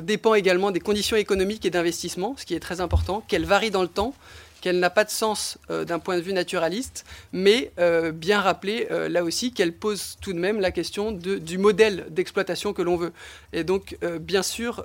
[0.00, 3.82] dépend également des conditions économiques et d'investissement, ce qui est très important, qu'elle varie dans
[3.82, 4.14] le temps,
[4.62, 8.86] qu'elle n'a pas de sens euh, d'un point de vue naturaliste, mais euh, bien rappeler
[8.90, 12.96] euh, là aussi qu'elle pose tout de même la question du modèle d'exploitation que l'on
[12.96, 13.12] veut.
[13.52, 14.84] Et donc, bien sûr,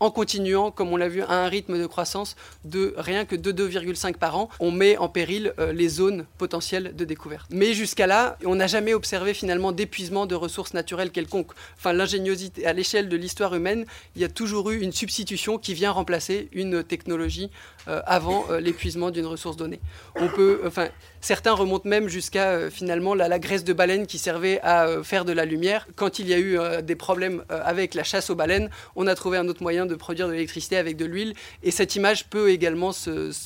[0.00, 3.52] en continuant, comme on l'a vu, à un rythme de croissance de rien que de
[3.52, 7.46] 2,5 par an, on met en péril les zones potentielles de découverte.
[7.50, 11.52] Mais jusqu'à là, on n'a jamais observé finalement d'épuisement de ressources naturelles quelconques.
[11.76, 13.84] Enfin, l'ingéniosité à l'échelle de l'histoire humaine,
[14.16, 17.50] il y a toujours eu une substitution qui vient remplacer une technologie
[17.86, 19.80] avant euh, l'épuisement d'une ressource donnée.
[20.16, 20.88] On peut, enfin,
[21.20, 25.44] certains remontent même jusqu'à finalement la, graisse de baleine qui servait à faire de la
[25.44, 25.86] lumière.
[25.96, 29.38] Quand il y a eu des problèmes avec la chasse aux baleines, on a trouvé
[29.38, 31.34] un autre moyen de produire de l'électricité avec de l'huile.
[31.62, 32.92] Et cette image peut également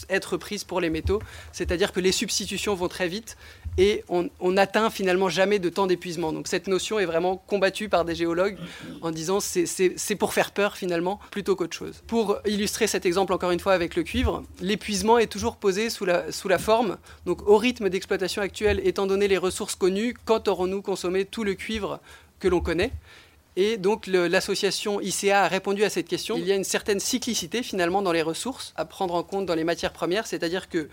[0.08, 1.20] être prise pour les métaux,
[1.52, 3.36] c'est-à-dire que les substitutions vont très vite
[3.78, 6.32] et on n'atteint finalement jamais de temps d'épuisement.
[6.32, 8.58] Donc cette notion est vraiment combattue par des géologues
[9.00, 12.02] en disant c'est pour faire peur finalement plutôt qu'autre chose.
[12.08, 16.04] Pour illustrer cet exemple encore une fois avec le cuivre, l'épuisement est toujours posé sous
[16.04, 20.48] la, sous la forme, donc au rythme d'exploitation actuel, étant donné les ressources connues, quand
[20.48, 22.00] aurons-nous consommé tout le cuivre
[22.40, 22.90] que l'on connaît?
[23.56, 26.36] Et donc l'association ICA a répondu à cette question.
[26.36, 29.56] Il y a une certaine cyclicité finalement dans les ressources à prendre en compte dans
[29.56, 30.88] les matières premières, c'est-à-dire que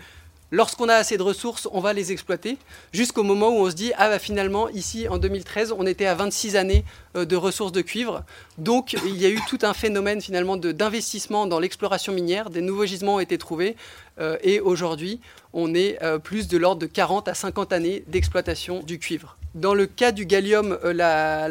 [0.50, 2.58] lorsqu'on a assez de ressources, on va les exploiter,
[2.92, 6.14] jusqu'au moment où on se dit, ah bah finalement, ici en 2013, on était à
[6.14, 6.84] 26 années
[7.16, 8.24] euh, de ressources de cuivre.
[8.58, 12.86] Donc il y a eu tout un phénomène finalement d'investissement dans l'exploration minière, des nouveaux
[12.86, 13.76] gisements ont été trouvés,
[14.18, 15.20] euh, et aujourd'hui,
[15.52, 19.36] on est euh, plus de l'ordre de 40 à 50 années d'exploitation du cuivre.
[19.54, 21.48] Dans le cas du gallium la,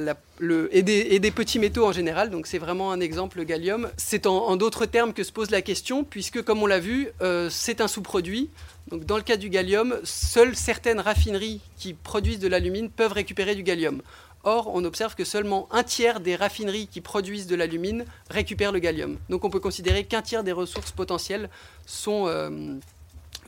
[0.72, 4.56] et, des, petits métaux en général, donc c'est vraiment un exemple, le gallium, c'est en,
[4.58, 7.10] d'autres termes que se pose la question, puisque comme on l'a vu,
[7.50, 8.52] c'est un sous-produit.
[8.90, 13.56] Donc dans le cas du gallium, seules certaines raffineries qui produisent de l'alumine peuvent récupérer
[13.56, 14.04] du gallium.
[14.48, 18.78] Or, on observe que seulement un tiers des raffineries qui produisent de l'alumine récupèrent le
[18.78, 19.18] gallium.
[19.28, 21.50] Donc on peut considérer qu'un tiers des ressources potentielles
[21.88, 22.76] sont, euh,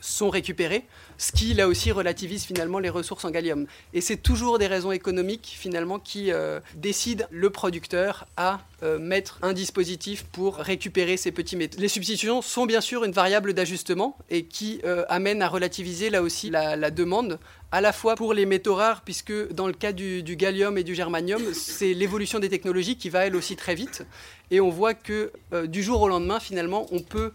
[0.00, 0.84] sont récupérées,
[1.18, 3.66] ce qui là aussi relativise finalement les ressources en gallium.
[3.92, 9.38] Et c'est toujours des raisons économiques finalement qui euh, décident le producteur à euh, mettre
[9.42, 11.78] un dispositif pour récupérer ces petits métaux.
[11.80, 16.22] Les substitutions sont bien sûr une variable d'ajustement et qui euh, amène à relativiser là
[16.22, 17.38] aussi la, demande
[17.72, 20.84] à la fois pour les métaux rares, puisque dans le cas du, du gallium et
[20.84, 24.06] du germanium, c'est l'évolution des technologies qui va elle aussi très vite.
[24.50, 25.32] Et on voit que
[25.66, 27.32] du jour au lendemain, finalement, on peut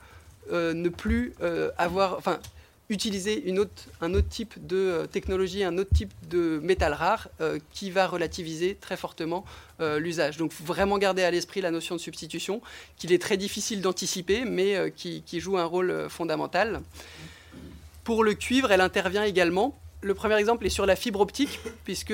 [0.52, 1.36] ne plus
[1.78, 2.39] avoir, enfin,
[2.93, 3.43] utiliser
[4.01, 8.08] un autre type de euh, technologie, un autre type de métal rare euh, qui va
[8.08, 9.43] relativiser très fortement
[9.82, 10.38] euh, l'usage.
[10.38, 12.62] Donc vraiment garder à l'esprit la notion de substitution,
[12.95, 16.82] qu'il est très difficile d'anticiper, mais qui, joue un rôle fondamental.
[18.03, 19.77] Pour le cuivre, elle intervient également.
[20.01, 22.13] Le premier exemple est sur la fibre optique, puisque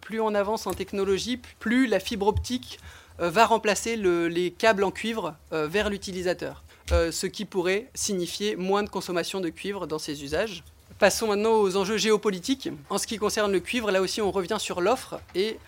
[0.00, 2.78] plus on avance en technologie, plus la fibre optique
[3.18, 6.62] va remplacer le, les câbles en cuivre vers l'utilisateur.
[6.92, 10.64] Euh, ce qui pourrait signifier moins de consommation de cuivre dans ces usages.
[10.98, 12.68] Passons maintenant aux enjeux géopolitiques.
[12.90, 15.58] En ce qui concerne le cuivre, là aussi on revient sur l'offre et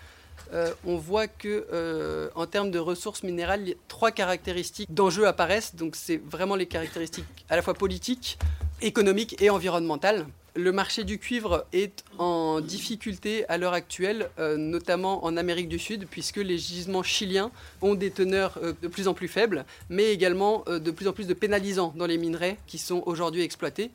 [0.53, 5.75] euh, on voit que euh, en termes de ressources minérales, trois caractéristiques d'enjeux apparaissent.
[5.75, 8.37] Donc c'est vraiment les caractéristiques à la fois politiques,
[8.81, 10.27] économiques et environnementales.
[10.55, 15.79] Le marché du cuivre est en difficulté à l'heure actuelle, euh, notamment en Amérique du
[15.79, 17.49] Sud, puisque les gisements chiliens
[17.81, 21.13] ont des teneurs euh, de plus en plus faibles, mais également euh, de plus en
[21.13, 23.89] plus de pénalisants dans les minerais qui sont aujourd'hui exploités.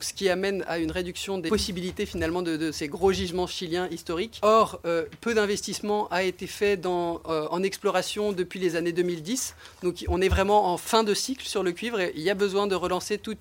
[0.00, 4.38] Ce qui amène à une réduction des possibilités finalement de, ces gros gisements chiliens historiques.
[4.40, 4.80] Or,
[5.20, 9.54] peu d'investissement a été fait en exploration depuis les années 2010.
[9.82, 12.34] Donc, on est vraiment en fin de cycle sur le cuivre et il y a
[12.34, 13.36] besoin de relancer tout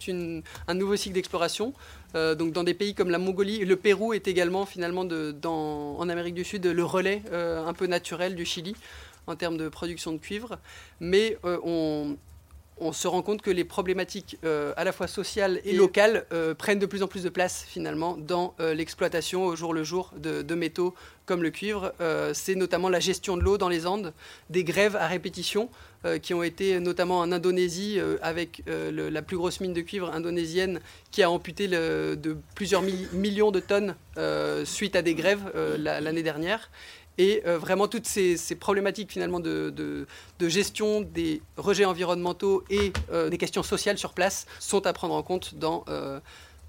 [0.68, 1.74] un nouveau cycle d'exploration.
[2.15, 6.36] Euh, donc dans des pays comme la Mongolie, le Pérou est également finalement en Amérique
[6.36, 8.76] du Sud le relais euh, un peu naturel du Chili
[9.28, 10.58] en termes de production de cuivre.
[11.00, 12.17] Mais euh, on,
[12.82, 16.56] on se rend compte que les problématiques euh, à la fois sociales et locales euh,
[16.56, 20.12] prennent de plus en plus de place finalement dans euh, l'exploitation au jour le jour
[20.18, 21.94] de, métaux comme le cuivre.
[22.34, 24.12] c'est notamment la gestion de l'eau dans les Andes,
[24.50, 25.70] des grèves à répétition
[26.22, 31.24] qui ont été notamment en Indonésie avec la plus grosse mine de cuivre indonésienne qui
[31.24, 32.82] a amputé de plusieurs
[33.14, 33.96] millions de tonnes
[34.66, 36.70] suite à des grèves l'année dernière.
[37.22, 40.08] Et euh, vraiment toutes ces, problématiques finalement de,
[40.40, 45.22] gestion des rejets environnementaux et euh, des questions sociales sur place sont à prendre en
[45.22, 46.20] compte dans, euh,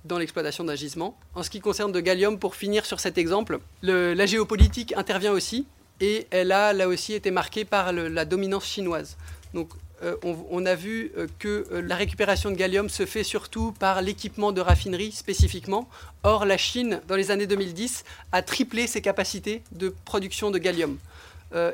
[0.05, 1.19] dans l'exploitation d'un gisement.
[1.35, 5.67] En ce qui concerne de gallium, pour finir sur cet exemple, la géopolitique intervient aussi
[6.03, 9.17] et elle a là aussi été marquée par la dominance chinoise.
[9.55, 9.71] Donc
[10.03, 10.17] euh,
[10.51, 14.51] on, a vu euh, que euh, la récupération de gallium se fait surtout par l'équipement
[14.51, 15.88] de raffinerie spécifiquement.
[16.25, 20.99] Or, la Chine, dans les années 2010, a triplé ses capacités de production de gallium.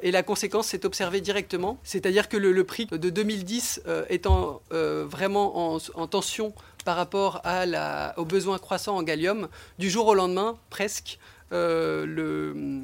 [0.02, 6.06] et la conséquence s'est observée directement, c'est-à-dire que le, prix de 2010 étant vraiment en,
[6.08, 6.52] tension
[6.84, 7.42] par rapport
[8.16, 11.20] aux besoins croissants en gallium, du jour au lendemain, presque,
[11.52, 12.82] le,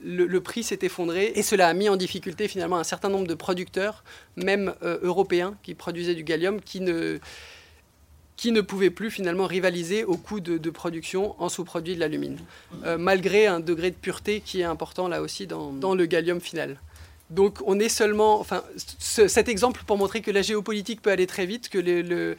[0.00, 3.34] le, prix s'est effondré et cela a mis en difficulté finalement un certain nombre de
[3.34, 4.04] producteurs,
[4.36, 7.18] même euh, européens, qui produisaient du gallium, qui ne,
[8.36, 12.38] qui ne pouvaient plus finalement rivaliser au coût de, production en sous-produits de l'alumine,
[12.84, 16.40] euh, malgré un degré de pureté qui est important là aussi dans, dans le gallium
[16.40, 16.78] final.
[17.30, 21.44] Donc on est seulement, enfin, cet exemple pour montrer que la géopolitique peut aller très
[21.44, 22.36] vite, que le,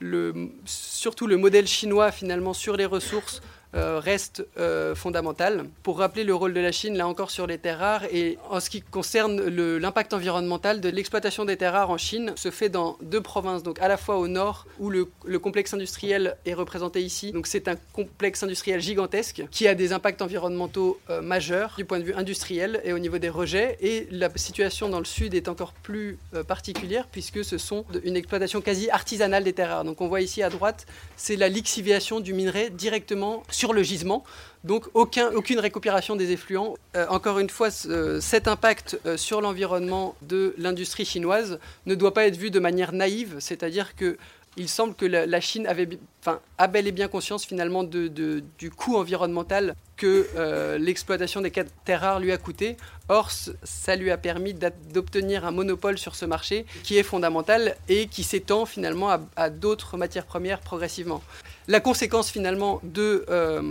[0.00, 3.40] le, surtout le modèle chinois finalement sur les ressources
[3.74, 5.64] euh, reste euh, fondamental.
[5.82, 8.60] Pour rappeler le rôle de la Chine, là encore sur les terres rares, et en
[8.60, 12.98] ce qui concerne l'impact environnemental de l'exploitation des terres rares en Chine, se fait dans
[13.00, 15.08] deux provinces, donc à la fois au nord, où le,
[15.38, 17.32] complexe industriel est représenté ici.
[17.32, 21.98] Donc c'est un complexe industriel gigantesque qui a des impacts environnementaux euh, majeurs du point
[21.98, 23.78] de vue industriel et au niveau des rejets.
[23.80, 28.60] Et la situation dans le sud est encore plus particulière puisque ce sont une exploitation
[28.60, 29.84] quasi artisanale des terres rares.
[29.84, 30.84] Donc on voit ici à droite,
[31.16, 34.24] c'est la lixiviation du minerai directement sur sur le gisement.
[34.64, 36.74] Donc aucun, aucune récupération des effluents.
[36.96, 42.26] Euh, encore une fois, cet impact euh, sur l'environnement de l'industrie chinoise ne doit pas
[42.26, 44.18] être vu de manière naïve, c'est-à-dire que
[44.56, 45.88] il semble que la, Chine avait,
[46.20, 52.00] enfin, a bel et bien conscience finalement du coût environnemental que euh, l'exploitation des terres
[52.00, 52.76] rares lui a coûté.
[53.08, 54.52] Or, ça lui a permis
[54.92, 59.96] d'obtenir un monopole sur ce marché qui est fondamental et qui s'étend finalement à d'autres
[59.96, 61.22] matières premières progressivement.
[61.68, 63.62] La conséquence finalement de euh,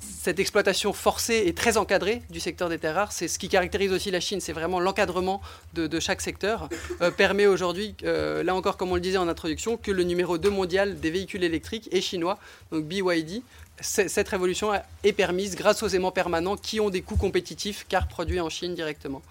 [0.00, 3.92] cette exploitation forcée et très encadrée du secteur des terres rares, c'est ce qui caractérise
[3.92, 5.40] aussi la Chine, c'est vraiment l'encadrement
[5.74, 6.68] de, chaque secteur,
[7.02, 10.50] euh, permet aujourd'hui, là encore comme on le disait en introduction, que le numéro 2
[10.50, 12.38] mondial des véhicules électriques est chinois,
[12.72, 13.42] donc BYD,
[13.82, 14.72] cette révolution
[15.04, 18.74] est permise grâce aux aimants permanents qui ont des coûts compétitifs car produits en Chine
[18.74, 19.22] directement.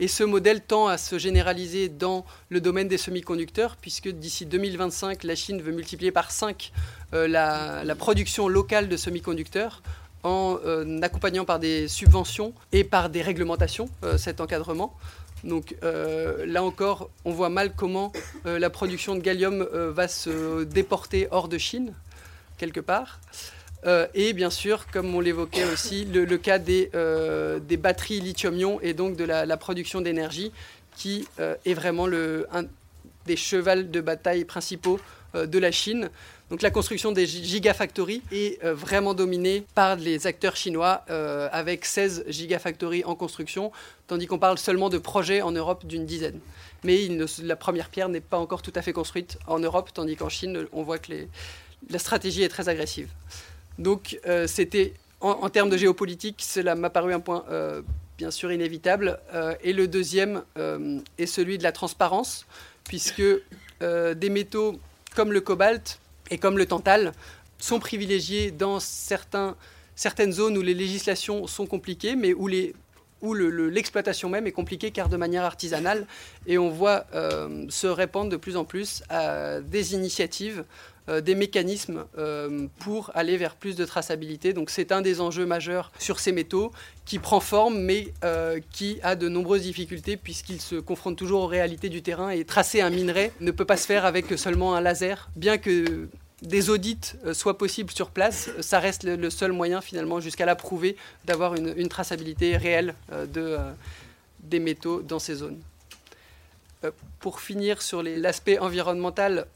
[0.00, 5.24] Et ce modèle tend à se généraliser dans le domaine des semi-conducteurs puisque d'ici 2025,
[5.24, 6.72] la Chine veut multiplier par 5
[7.14, 9.82] euh, la, production locale de semi-conducteurs
[10.22, 14.94] en euh, accompagnant par des subventions et par des réglementations euh, cet encadrement.
[15.44, 18.12] Donc là encore, on voit mal comment
[18.44, 21.92] la production de gallium va se déporter hors de Chine,
[22.58, 23.20] quelque part.
[23.86, 28.80] Euh, et bien sûr, comme on l'évoquait aussi, le, cas des, euh, des batteries lithium-ion
[28.82, 30.52] et donc de la, production d'énergie,
[30.96, 32.64] qui euh, est vraiment le, un
[33.26, 34.98] des chevals de bataille principaux
[35.34, 36.08] de la Chine.
[36.48, 41.04] Donc la construction des gigafactories est vraiment dominée par les acteurs chinois,
[41.52, 43.70] avec 16 gigafactories en construction,
[44.06, 46.40] tandis qu'on parle seulement de projets en Europe d'une dizaine.
[46.84, 47.06] Mais
[47.42, 50.66] la première pierre n'est pas encore tout à fait construite en Europe, tandis qu'en Chine,
[50.72, 51.12] on voit que
[51.90, 53.10] la stratégie est très agressive.
[53.78, 57.82] Donc euh, c'était, en, termes de géopolitique, cela m'a paru un point euh,
[58.18, 59.18] bien sûr inévitable.
[59.32, 60.42] Euh, et le deuxième
[61.18, 62.46] est celui de la transparence,
[62.84, 63.22] puisque
[63.80, 64.78] des métaux
[65.14, 67.12] comme le cobalt et comme le tantal
[67.58, 69.56] sont privilégiés dans certains,
[69.94, 72.48] certaines zones où les législations sont compliquées, mais où
[73.34, 76.06] l'exploitation même est compliquée car de manière artisanale
[76.46, 77.06] et on voit
[77.68, 79.02] se répandre de plus en plus
[79.62, 80.64] des initiatives
[81.22, 82.04] des mécanismes
[82.78, 84.52] pour aller vers plus de traçabilité.
[84.52, 86.72] Donc c'est un des enjeux majeurs sur ces métaux
[87.04, 88.12] qui prend forme mais
[88.72, 92.80] qui a de nombreuses difficultés puisqu'il se confronte toujours aux réalités du terrain et tracer
[92.80, 96.08] un minerai ne peut pas se faire avec seulement un laser, bien que
[96.42, 100.56] des audits euh, soient possibles sur place, ça reste le, seul moyen finalement jusqu'à la
[100.56, 103.72] prouver d'avoir une, traçabilité réelle euh, de, euh,
[104.40, 105.58] des métaux dans ces zones.
[107.18, 109.46] Pour finir sur l'aspect environnemental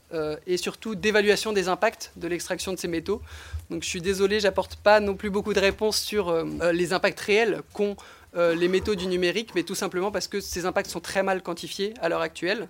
[0.47, 3.23] et surtout d'évaluation des impacts de l'extraction de ces métaux,
[3.71, 6.35] donc je suis désolé, j'apporte pas non plus beaucoup de réponses sur
[6.73, 7.97] les impacts réels qu'ont
[8.35, 11.95] les métaux du numérique, mais tout simplement parce que ces impacts sont très mal quantifiés
[12.01, 12.67] à l'heure actuelle.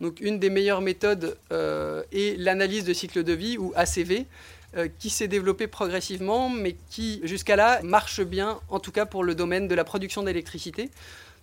[0.00, 4.26] Donc une des meilleures méthodes euh, est l'analyse de cycle de vie ou ACV
[4.76, 9.24] euh, qui s'est développée progressivement mais qui jusqu'à là marche bien en tout cas pour
[9.24, 10.90] le domaine de la production d'électricité.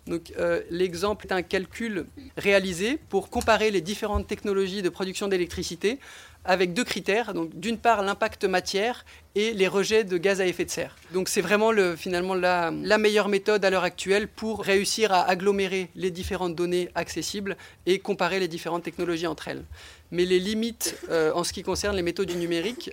[0.09, 2.05] Euh, l'exemple est un calcul
[2.37, 5.99] réalisé pour comparer les différentes technologies de production d'électricité
[6.45, 7.33] avec deux critères.
[7.53, 10.97] D'une part, l'impact matière et les rejets de gaz à effet de serre.
[11.13, 16.55] Donc, c'est vraiment la, meilleure méthode à l'heure actuelle pour réussir à agglomérer les différentes
[16.55, 19.63] données accessibles et comparer les différentes technologies entre elles.
[20.11, 22.91] Mais les limites euh, en ce qui concerne les métaux du numérique,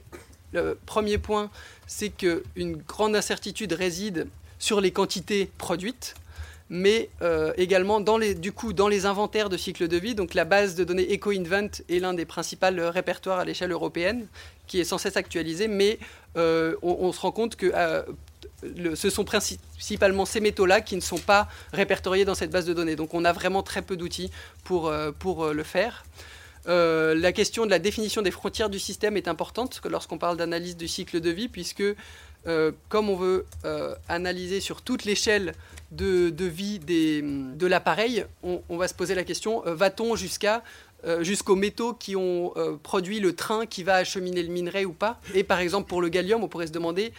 [0.53, 1.51] le premier point,
[1.89, 4.29] c'est qu'une grande incertitude réside
[4.61, 6.15] sur les quantités produites
[6.71, 10.15] mais euh, également dans les, du coup dans les inventaires de cycle de vie.
[10.15, 14.27] Donc la base de données EcoInvent est l'un des principaux répertoires à l'échelle européenne
[14.69, 15.99] qui est sans cesse actualisé, mais
[16.37, 18.03] euh, on, se rend compte que euh,
[18.95, 22.95] ce sont principalement ces métaux-là qui ne sont pas répertoriés dans cette base de données.
[22.95, 24.31] Donc on a vraiment très peu d'outils
[24.63, 26.05] pour, pour le faire.
[26.67, 30.87] la question de la définition des frontières du système est importante lorsqu'on parle d'analyse du
[30.87, 31.83] cycle de vie, puisque
[32.89, 33.47] comme on veut
[34.09, 35.55] analyser sur toute l'échelle
[35.91, 40.15] de, vie de l'appareil, on, va se poser la question, euh, va-t-on
[41.05, 44.93] euh, jusqu'aux métaux qui ont euh, produit le train qui va acheminer le minerai ou
[44.93, 45.21] pas?
[45.35, 47.13] Et par exemple pour le gallium, on pourrait se demander,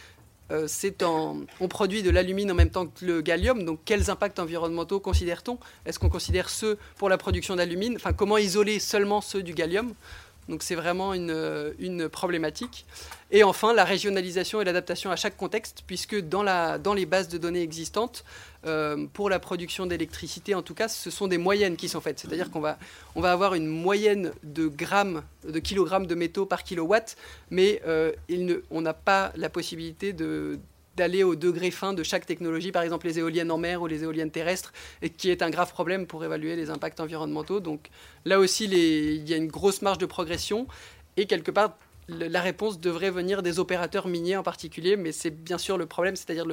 [0.49, 5.57] on produit de l'alumine en même temps que le gallium, donc quels impacts environnementaux considère-t-on?
[5.85, 7.95] Est-ce qu'on considère ceux pour la production d'alumine?
[7.95, 9.93] Enfin, comment isoler seulement ceux du gallium?
[10.51, 12.85] Donc c'est vraiment une, une, problématique.
[13.31, 16.43] Et enfin, la régionalisation et l'adaptation à chaque contexte, puisque dans,
[16.93, 18.25] les bases de données existantes,
[18.65, 22.19] euh, pour la production d'électricité, en tout cas, ce sont des moyennes qui sont faites.
[22.19, 22.77] C'est-à-dire qu'on va,
[23.15, 27.15] on va avoir une moyenne de grammes, de kilogrammes de métaux par kilowatt,
[27.49, 28.11] mais euh,
[28.69, 30.59] on n'a pas la possibilité de,
[30.95, 34.03] d'aller au degré fin de chaque technologie, par exemple les éoliennes en mer ou les
[34.03, 37.59] éoliennes terrestres, et qui est un grave problème pour évaluer les impacts environnementaux.
[37.59, 37.89] Donc
[38.25, 40.67] là aussi, il y a une grosse marge de progression,
[41.17, 41.77] et quelque part,
[42.09, 46.15] la réponse devrait venir des opérateurs miniers en particulier, mais c'est bien sûr le problème,
[46.17, 46.45] c'est-à-dire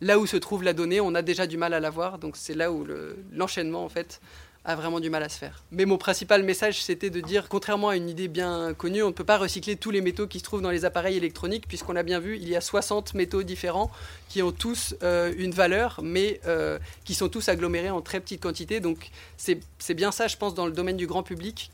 [0.00, 2.36] là où se trouve la donnée, on a déjà du mal à la voir, donc
[2.36, 2.86] c'est là où
[3.32, 4.20] l'enchaînement en fait
[4.64, 5.62] a vraiment du mal à se faire.
[5.72, 9.12] Mais mon principal message, c'était de dire, contrairement à une idée bien connue, on ne
[9.12, 12.02] peut pas recycler tous les métaux qui se trouvent dans les appareils électroniques, puisqu'on a
[12.02, 13.90] bien vu, il y a 60 métaux différents
[14.30, 18.40] qui ont tous euh, une valeur, mais euh, qui sont tous agglomérés en très petite
[18.40, 18.80] quantité.
[18.80, 21.70] Donc c'est bien ça, je pense, dans le domaine du grand public,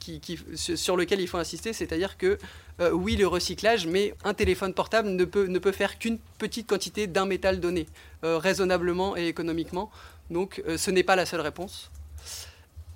[0.56, 2.38] sur lequel il faut insister, c'est-à-dire que
[2.80, 6.66] euh, oui, le recyclage, mais un téléphone portable ne peut, ne peut faire qu'une petite
[6.66, 7.86] quantité d'un métal donné,
[8.22, 9.90] raisonnablement et économiquement.
[10.30, 11.90] Donc ce n'est pas la seule réponse.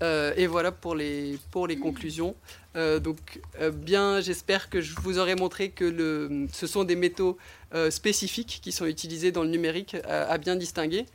[0.04, 1.38] Euh, et voilà pour les,
[1.80, 2.34] conclusions.
[2.76, 7.38] Euh, donc, euh, bien, j'espère que je vous aurai montré que ce sont des métaux
[7.90, 11.06] spécifiques qui sont utilisés dans le numérique à, bien distinguer,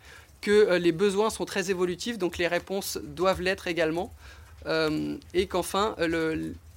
[0.42, 4.14] que les besoins sont très évolutifs, donc les réponses doivent l'être également,
[4.68, 5.96] et qu'enfin,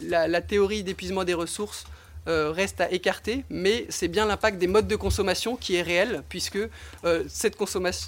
[0.00, 1.84] la, théorie d'épuisement des ressources
[2.26, 6.58] reste à écarter, mais c'est bien l'impact des modes de consommation qui est réel, puisque
[7.28, 7.56] cette,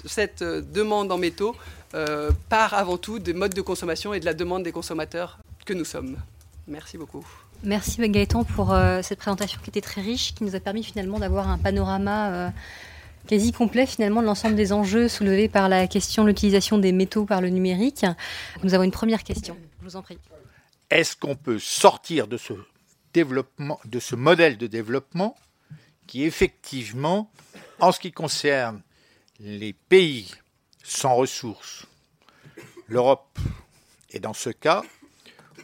[0.05, 1.55] cette demande en métaux
[1.95, 5.73] euh, part avant tout des modes de consommation et de la demande des consommateurs que
[5.73, 6.17] nous sommes.
[6.67, 7.25] Merci beaucoup.
[7.63, 11.19] Merci Gaëtan pour euh, cette présentation qui était très riche, qui nous a permis finalement
[11.19, 12.49] d'avoir un panorama euh,
[13.27, 17.23] quasi complet finalement de l'ensemble des enjeux soulevés par la question de l'utilisation des métaux
[17.23, 18.05] par le numérique.
[18.61, 19.55] Nous avons une première question.
[19.79, 20.17] Je vous en prie.
[20.89, 22.53] Est-ce qu'on peut sortir de ce
[23.23, 25.35] de ce modèle de développement
[26.07, 27.31] qui effectivement,
[27.79, 28.81] en ce qui concerne
[29.39, 30.31] les pays
[30.83, 31.85] sans ressources.
[32.87, 33.39] L'Europe
[34.11, 34.83] est dans ce cas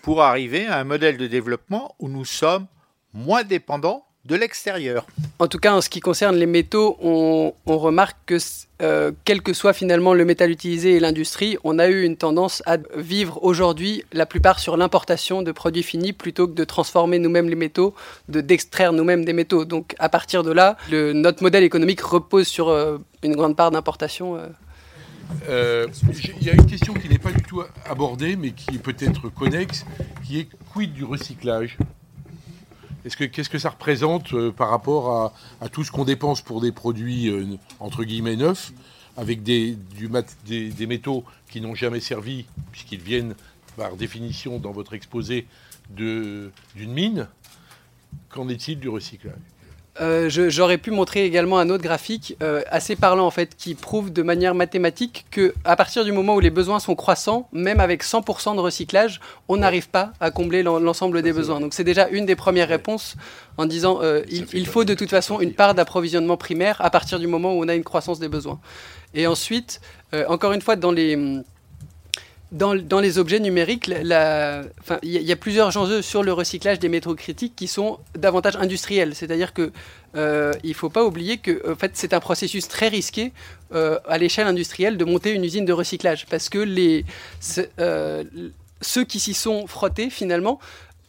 [0.02, 2.68] pour arriver à un modèle de développement où nous sommes
[3.14, 5.07] moins dépendants de l'extérieur.
[5.39, 8.38] En tout cas, en ce qui concerne les métaux, on, remarque que
[8.82, 12.61] euh, quel que soit finalement le métal utilisé et l'industrie, on a eu une tendance
[12.67, 17.49] à vivre aujourd'hui la plupart sur l'importation de produits finis plutôt que de transformer nous-mêmes
[17.49, 17.95] les métaux,
[18.30, 19.65] de d'extraire nous-mêmes des métaux.
[19.65, 24.36] Donc à partir de là, notre modèle économique repose sur euh, une grande part d'importation.
[24.36, 24.47] Euh.
[25.49, 25.88] Euh,
[26.39, 29.30] il y a une question qui n'est pas du tout abordée, mais qui est peut-être
[29.30, 29.86] connexe,
[30.26, 31.78] qui est quid du recyclage?
[33.06, 36.62] Est-ce que qu'est-ce que ça représente euh, par rapport à, tout ce qu'on dépense pour
[36.62, 37.45] des produits euh,
[37.80, 38.72] entre guillemets neufs,
[39.18, 39.78] avec des,
[40.88, 43.36] métaux qui n'ont jamais servi, puisqu'ils viennent
[43.76, 45.45] par définition dans votre exposé
[45.89, 47.28] d'une mine
[48.30, 49.36] Qu'en est-il du recyclage?
[49.99, 54.11] Euh, j'aurais pu montrer également un autre graphique euh, assez parlant en fait qui prouve
[54.11, 58.03] de manière mathématique que à partir du moment où les besoins sont croissants, même avec
[58.03, 59.19] 100% de recyclage,
[59.49, 61.59] on n'arrive pas à combler l'ensemble des besoins.
[61.59, 63.17] Donc c'est déjà une des premières réponses
[63.57, 67.27] en disant euh, il, faut de toute façon une part d'approvisionnement primaire à partir du
[67.27, 68.61] moment où on a une croissance des besoins.
[69.13, 69.81] Et ensuite,
[70.29, 71.43] encore une fois, dans les
[72.52, 74.08] dans, les objets numériques, il
[75.04, 79.16] y, a plusieurs enjeux sur le recyclage des métaux critiques qui sont davantage industriels.
[79.16, 79.72] C'est-à-dire qu'il
[80.18, 83.32] euh, ne faut pas oublier que en fait, c'est un processus très risqué
[83.74, 86.26] euh, à l'échelle industrielle de monter une usine de recyclage.
[86.26, 87.06] Parce que les,
[87.80, 88.24] euh,
[88.82, 90.60] ceux qui s'y sont frottés, finalement,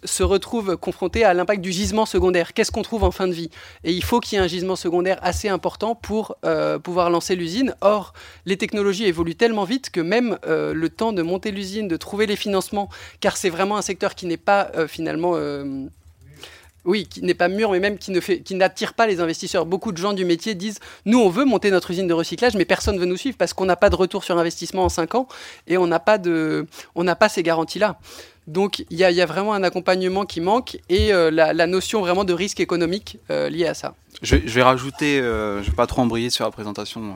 [0.04, 2.52] se retrouvent confrontés à l'impact du gisement secondaire.
[2.54, 3.50] Qu'est-ce qu'on trouve en fin de vie?
[3.84, 7.36] Et il faut qu'il y ait un gisement secondaire assez important pour euh, pouvoir lancer
[7.36, 7.74] l'usine.
[7.80, 8.12] Or,
[8.46, 12.26] les technologies évoluent tellement vite que même euh, le temps de monter l'usine, de trouver
[12.26, 12.88] les financements,
[13.20, 15.36] car c'est vraiment un secteur qui n'est pas euh, finalement...
[16.84, 19.66] oui, qui n'est pas mûr, mais même qui ne fait, qui n'attire pas les investisseurs.
[19.66, 22.64] Beaucoup de gens du métier disent nous, on veut monter notre usine de recyclage, mais
[22.64, 25.14] personne ne veut nous suivre parce qu'on n'a pas de retour sur investissement en 5
[25.14, 25.28] ans
[25.68, 28.00] et on n'a pas de, on n'a pas ces garanties-là.
[28.46, 32.32] Donc il y, a vraiment un accompagnement qui manque et euh, la, notion vraiment de
[32.32, 33.94] risque économique euh, lié à ça.
[34.20, 37.14] Je, vais rajouter, euh, je ne vais pas trop embrayer sur la présentation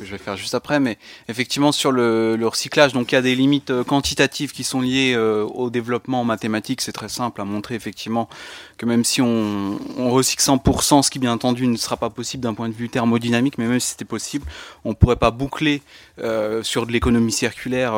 [0.00, 0.98] que je vais faire juste après, mais
[1.28, 5.70] effectivement sur le, recyclage, donc il y a des limites quantitatives qui sont liées au
[5.70, 6.80] développement en mathématiques.
[6.80, 8.28] C'est très simple à montrer effectivement
[8.78, 9.78] que même si on,
[10.10, 13.58] recycle 100%, ce qui bien entendu ne sera pas possible d'un point de vue thermodynamique,
[13.58, 14.46] mais même si c'était possible,
[14.84, 15.82] on ne pourrait pas boucler
[16.62, 17.94] sur de l'économie circulaire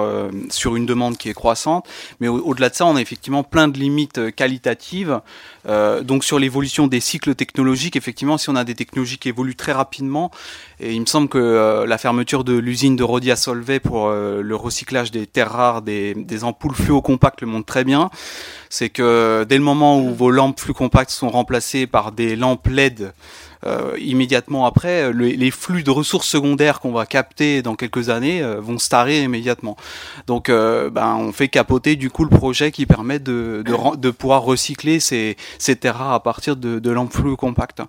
[0.50, 1.88] sur une demande qui est croissante.
[2.20, 5.20] Mais au-delà de ça, on a effectivement plein de limites euh, qualitatives.
[5.68, 9.54] Euh, donc sur l'évolution des cycles technologiques, effectivement, si on a des technologies qui évoluent
[9.54, 10.30] très rapidement,
[10.80, 14.08] et il me semble que euh, la fermeture de l'usine de Rodi à Solvay pour
[14.10, 18.08] le recyclage des terres rares, des, des ampoules fluo-compactes le montre très bien,
[18.70, 22.66] c'est que dès le moment où vos lampes flux compactes sont remplacées par des lampes
[22.66, 23.12] LED,
[23.64, 28.42] euh, immédiatement après, euh, les flux de ressources secondaires qu'on va capter dans quelques années
[28.42, 29.76] euh, vont se tarer immédiatement.
[30.26, 33.64] Donc, ben, on fait capoter du coup le projet qui permet de,
[33.96, 37.82] de, pouvoir recycler ces, ces à partir de, de flux compacts.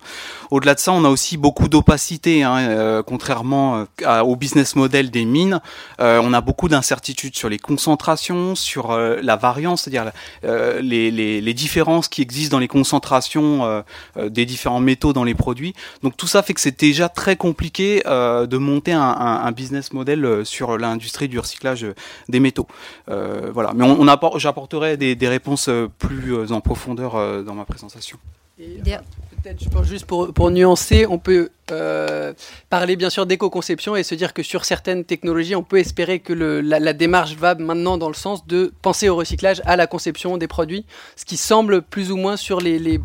[0.50, 3.86] Au-delà de ça, on a aussi beaucoup d'opacité, hein, contrairement
[4.22, 5.60] au business model des mines.
[5.98, 10.12] on a beaucoup d'incertitudes sur les concentrations, sur la variance, c'est-à-dire
[10.42, 13.84] les, les, différences qui existent dans les concentrations
[14.16, 15.63] des différents métaux dans les produits
[16.02, 20.24] donc tout ça fait que c'est déjà très compliqué euh, de monter un, business model
[20.24, 21.86] euh, sur l'industrie du recyclage
[22.28, 22.66] des métaux.
[23.08, 23.86] Euh, voilà, mais
[24.36, 28.18] j'apporterai des, réponses plus en profondeur dans ma présentation.
[28.56, 31.50] Peut-être, je pense juste pour, nuancer, on peut
[32.68, 36.32] parler bien sûr d'éco-conception et se dire que sur certaines technologies, on peut espérer que
[36.32, 40.46] la, démarche va maintenant dans le sens de penser au recyclage à la conception des
[40.46, 40.84] produits,
[41.16, 43.00] ce qui semble plus ou moins sur les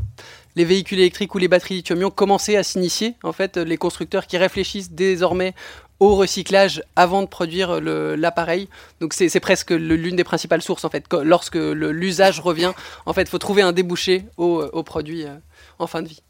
[0.56, 3.16] les véhicules électriques ou les batteries lithium-ion commencer à s'initier.
[3.24, 5.54] En fait, les constructeurs qui réfléchissent désormais
[6.00, 8.70] au recyclage avant de produire l'appareil.
[9.00, 11.06] Donc c'est presque l'une des principales sources en fait.
[11.24, 12.72] Lorsque l'usage revient,
[13.06, 15.36] en fait, il faut trouver un débouché au, produit euh,
[15.78, 16.22] en fin de vie.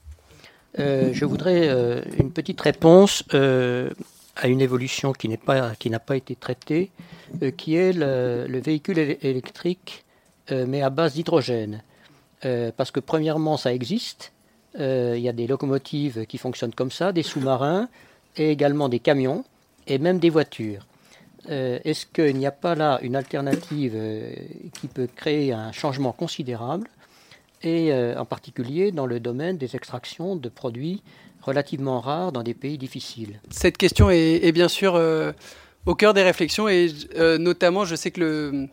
[0.78, 5.38] Euh, je voudrais euh, une petite réponse à une évolution qui n'a
[6.00, 6.92] pas, été traitée,
[7.58, 10.06] qui est le véhicule électrique,
[10.52, 11.84] mais à base d'hydrogène.
[12.46, 14.32] Euh, parce que premièrement, ça existe.
[14.80, 17.90] Euh, il y a des locomotives qui fonctionnent comme ça, des sous-marins,
[18.38, 19.44] et également des camions,
[19.88, 20.86] et même des voitures.
[21.50, 23.98] Euh, est-ce qu'il n'y a pas là une alternative
[24.80, 26.88] qui peut créer un changement considérable,
[27.62, 31.02] et en particulier dans le domaine des extractions de produits
[31.42, 33.42] relativement rares dans des pays difficiles?
[33.50, 35.02] Cette question est, bien sûr
[35.86, 36.90] au cœur des réflexions, et
[37.40, 38.68] notamment, je sais que le,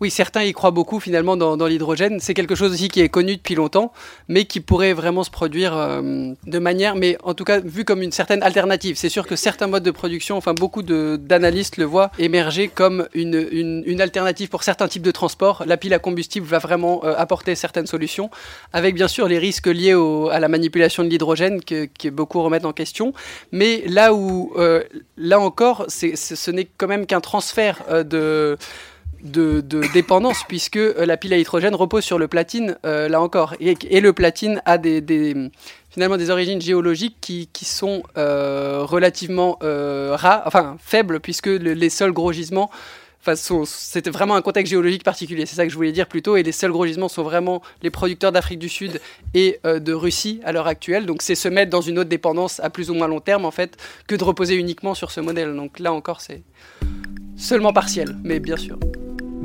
[0.00, 2.20] oui, certains y croient beaucoup finalement dans, l'hydrogène.
[2.20, 3.92] C'est quelque chose aussi qui est connu depuis longtemps,
[4.28, 8.02] mais qui pourrait vraiment se produire euh, de manière, mais en tout cas vu comme
[8.02, 8.96] une certaine alternative.
[8.96, 14.00] C'est sûr que certains modes de production, enfin beaucoup d'analystes le voient émerger comme une,
[14.00, 15.64] alternative pour certains types de transports.
[15.66, 18.30] La pile à combustible va vraiment euh, apporter certaines solutions,
[18.72, 19.96] avec bien sûr les risques liés
[20.30, 23.12] à la manipulation de l'hydrogène que, beaucoup remettent en question.
[23.52, 24.82] Mais là où, euh,
[25.16, 28.56] là encore, ce n'est quand même qu'un transfert de
[29.22, 29.60] de,
[29.92, 33.54] dépendance, puisque euh, la pile à hydrogène repose sur le platine, euh, là encore.
[33.60, 35.34] Et, le platine a des,
[35.90, 42.32] finalement des origines géologiques qui, sont euh, relativement rares, enfin faibles, puisque les seuls gros
[42.32, 42.70] gisements
[43.34, 46.36] c'était vraiment un contexte géologique particulier, c'est ça que je voulais dire plutôt.
[46.36, 49.00] Et les seuls gros gisements sont vraiment les producteurs d'Afrique du Sud
[49.34, 51.06] et de Russie à l'heure actuelle.
[51.06, 53.50] Donc c'est se mettre dans une autre dépendance à plus ou moins long terme en
[53.50, 55.56] fait que de reposer uniquement sur ce modèle.
[55.56, 56.44] Donc là encore, c'est
[57.36, 58.78] seulement partiel, mais bien sûr.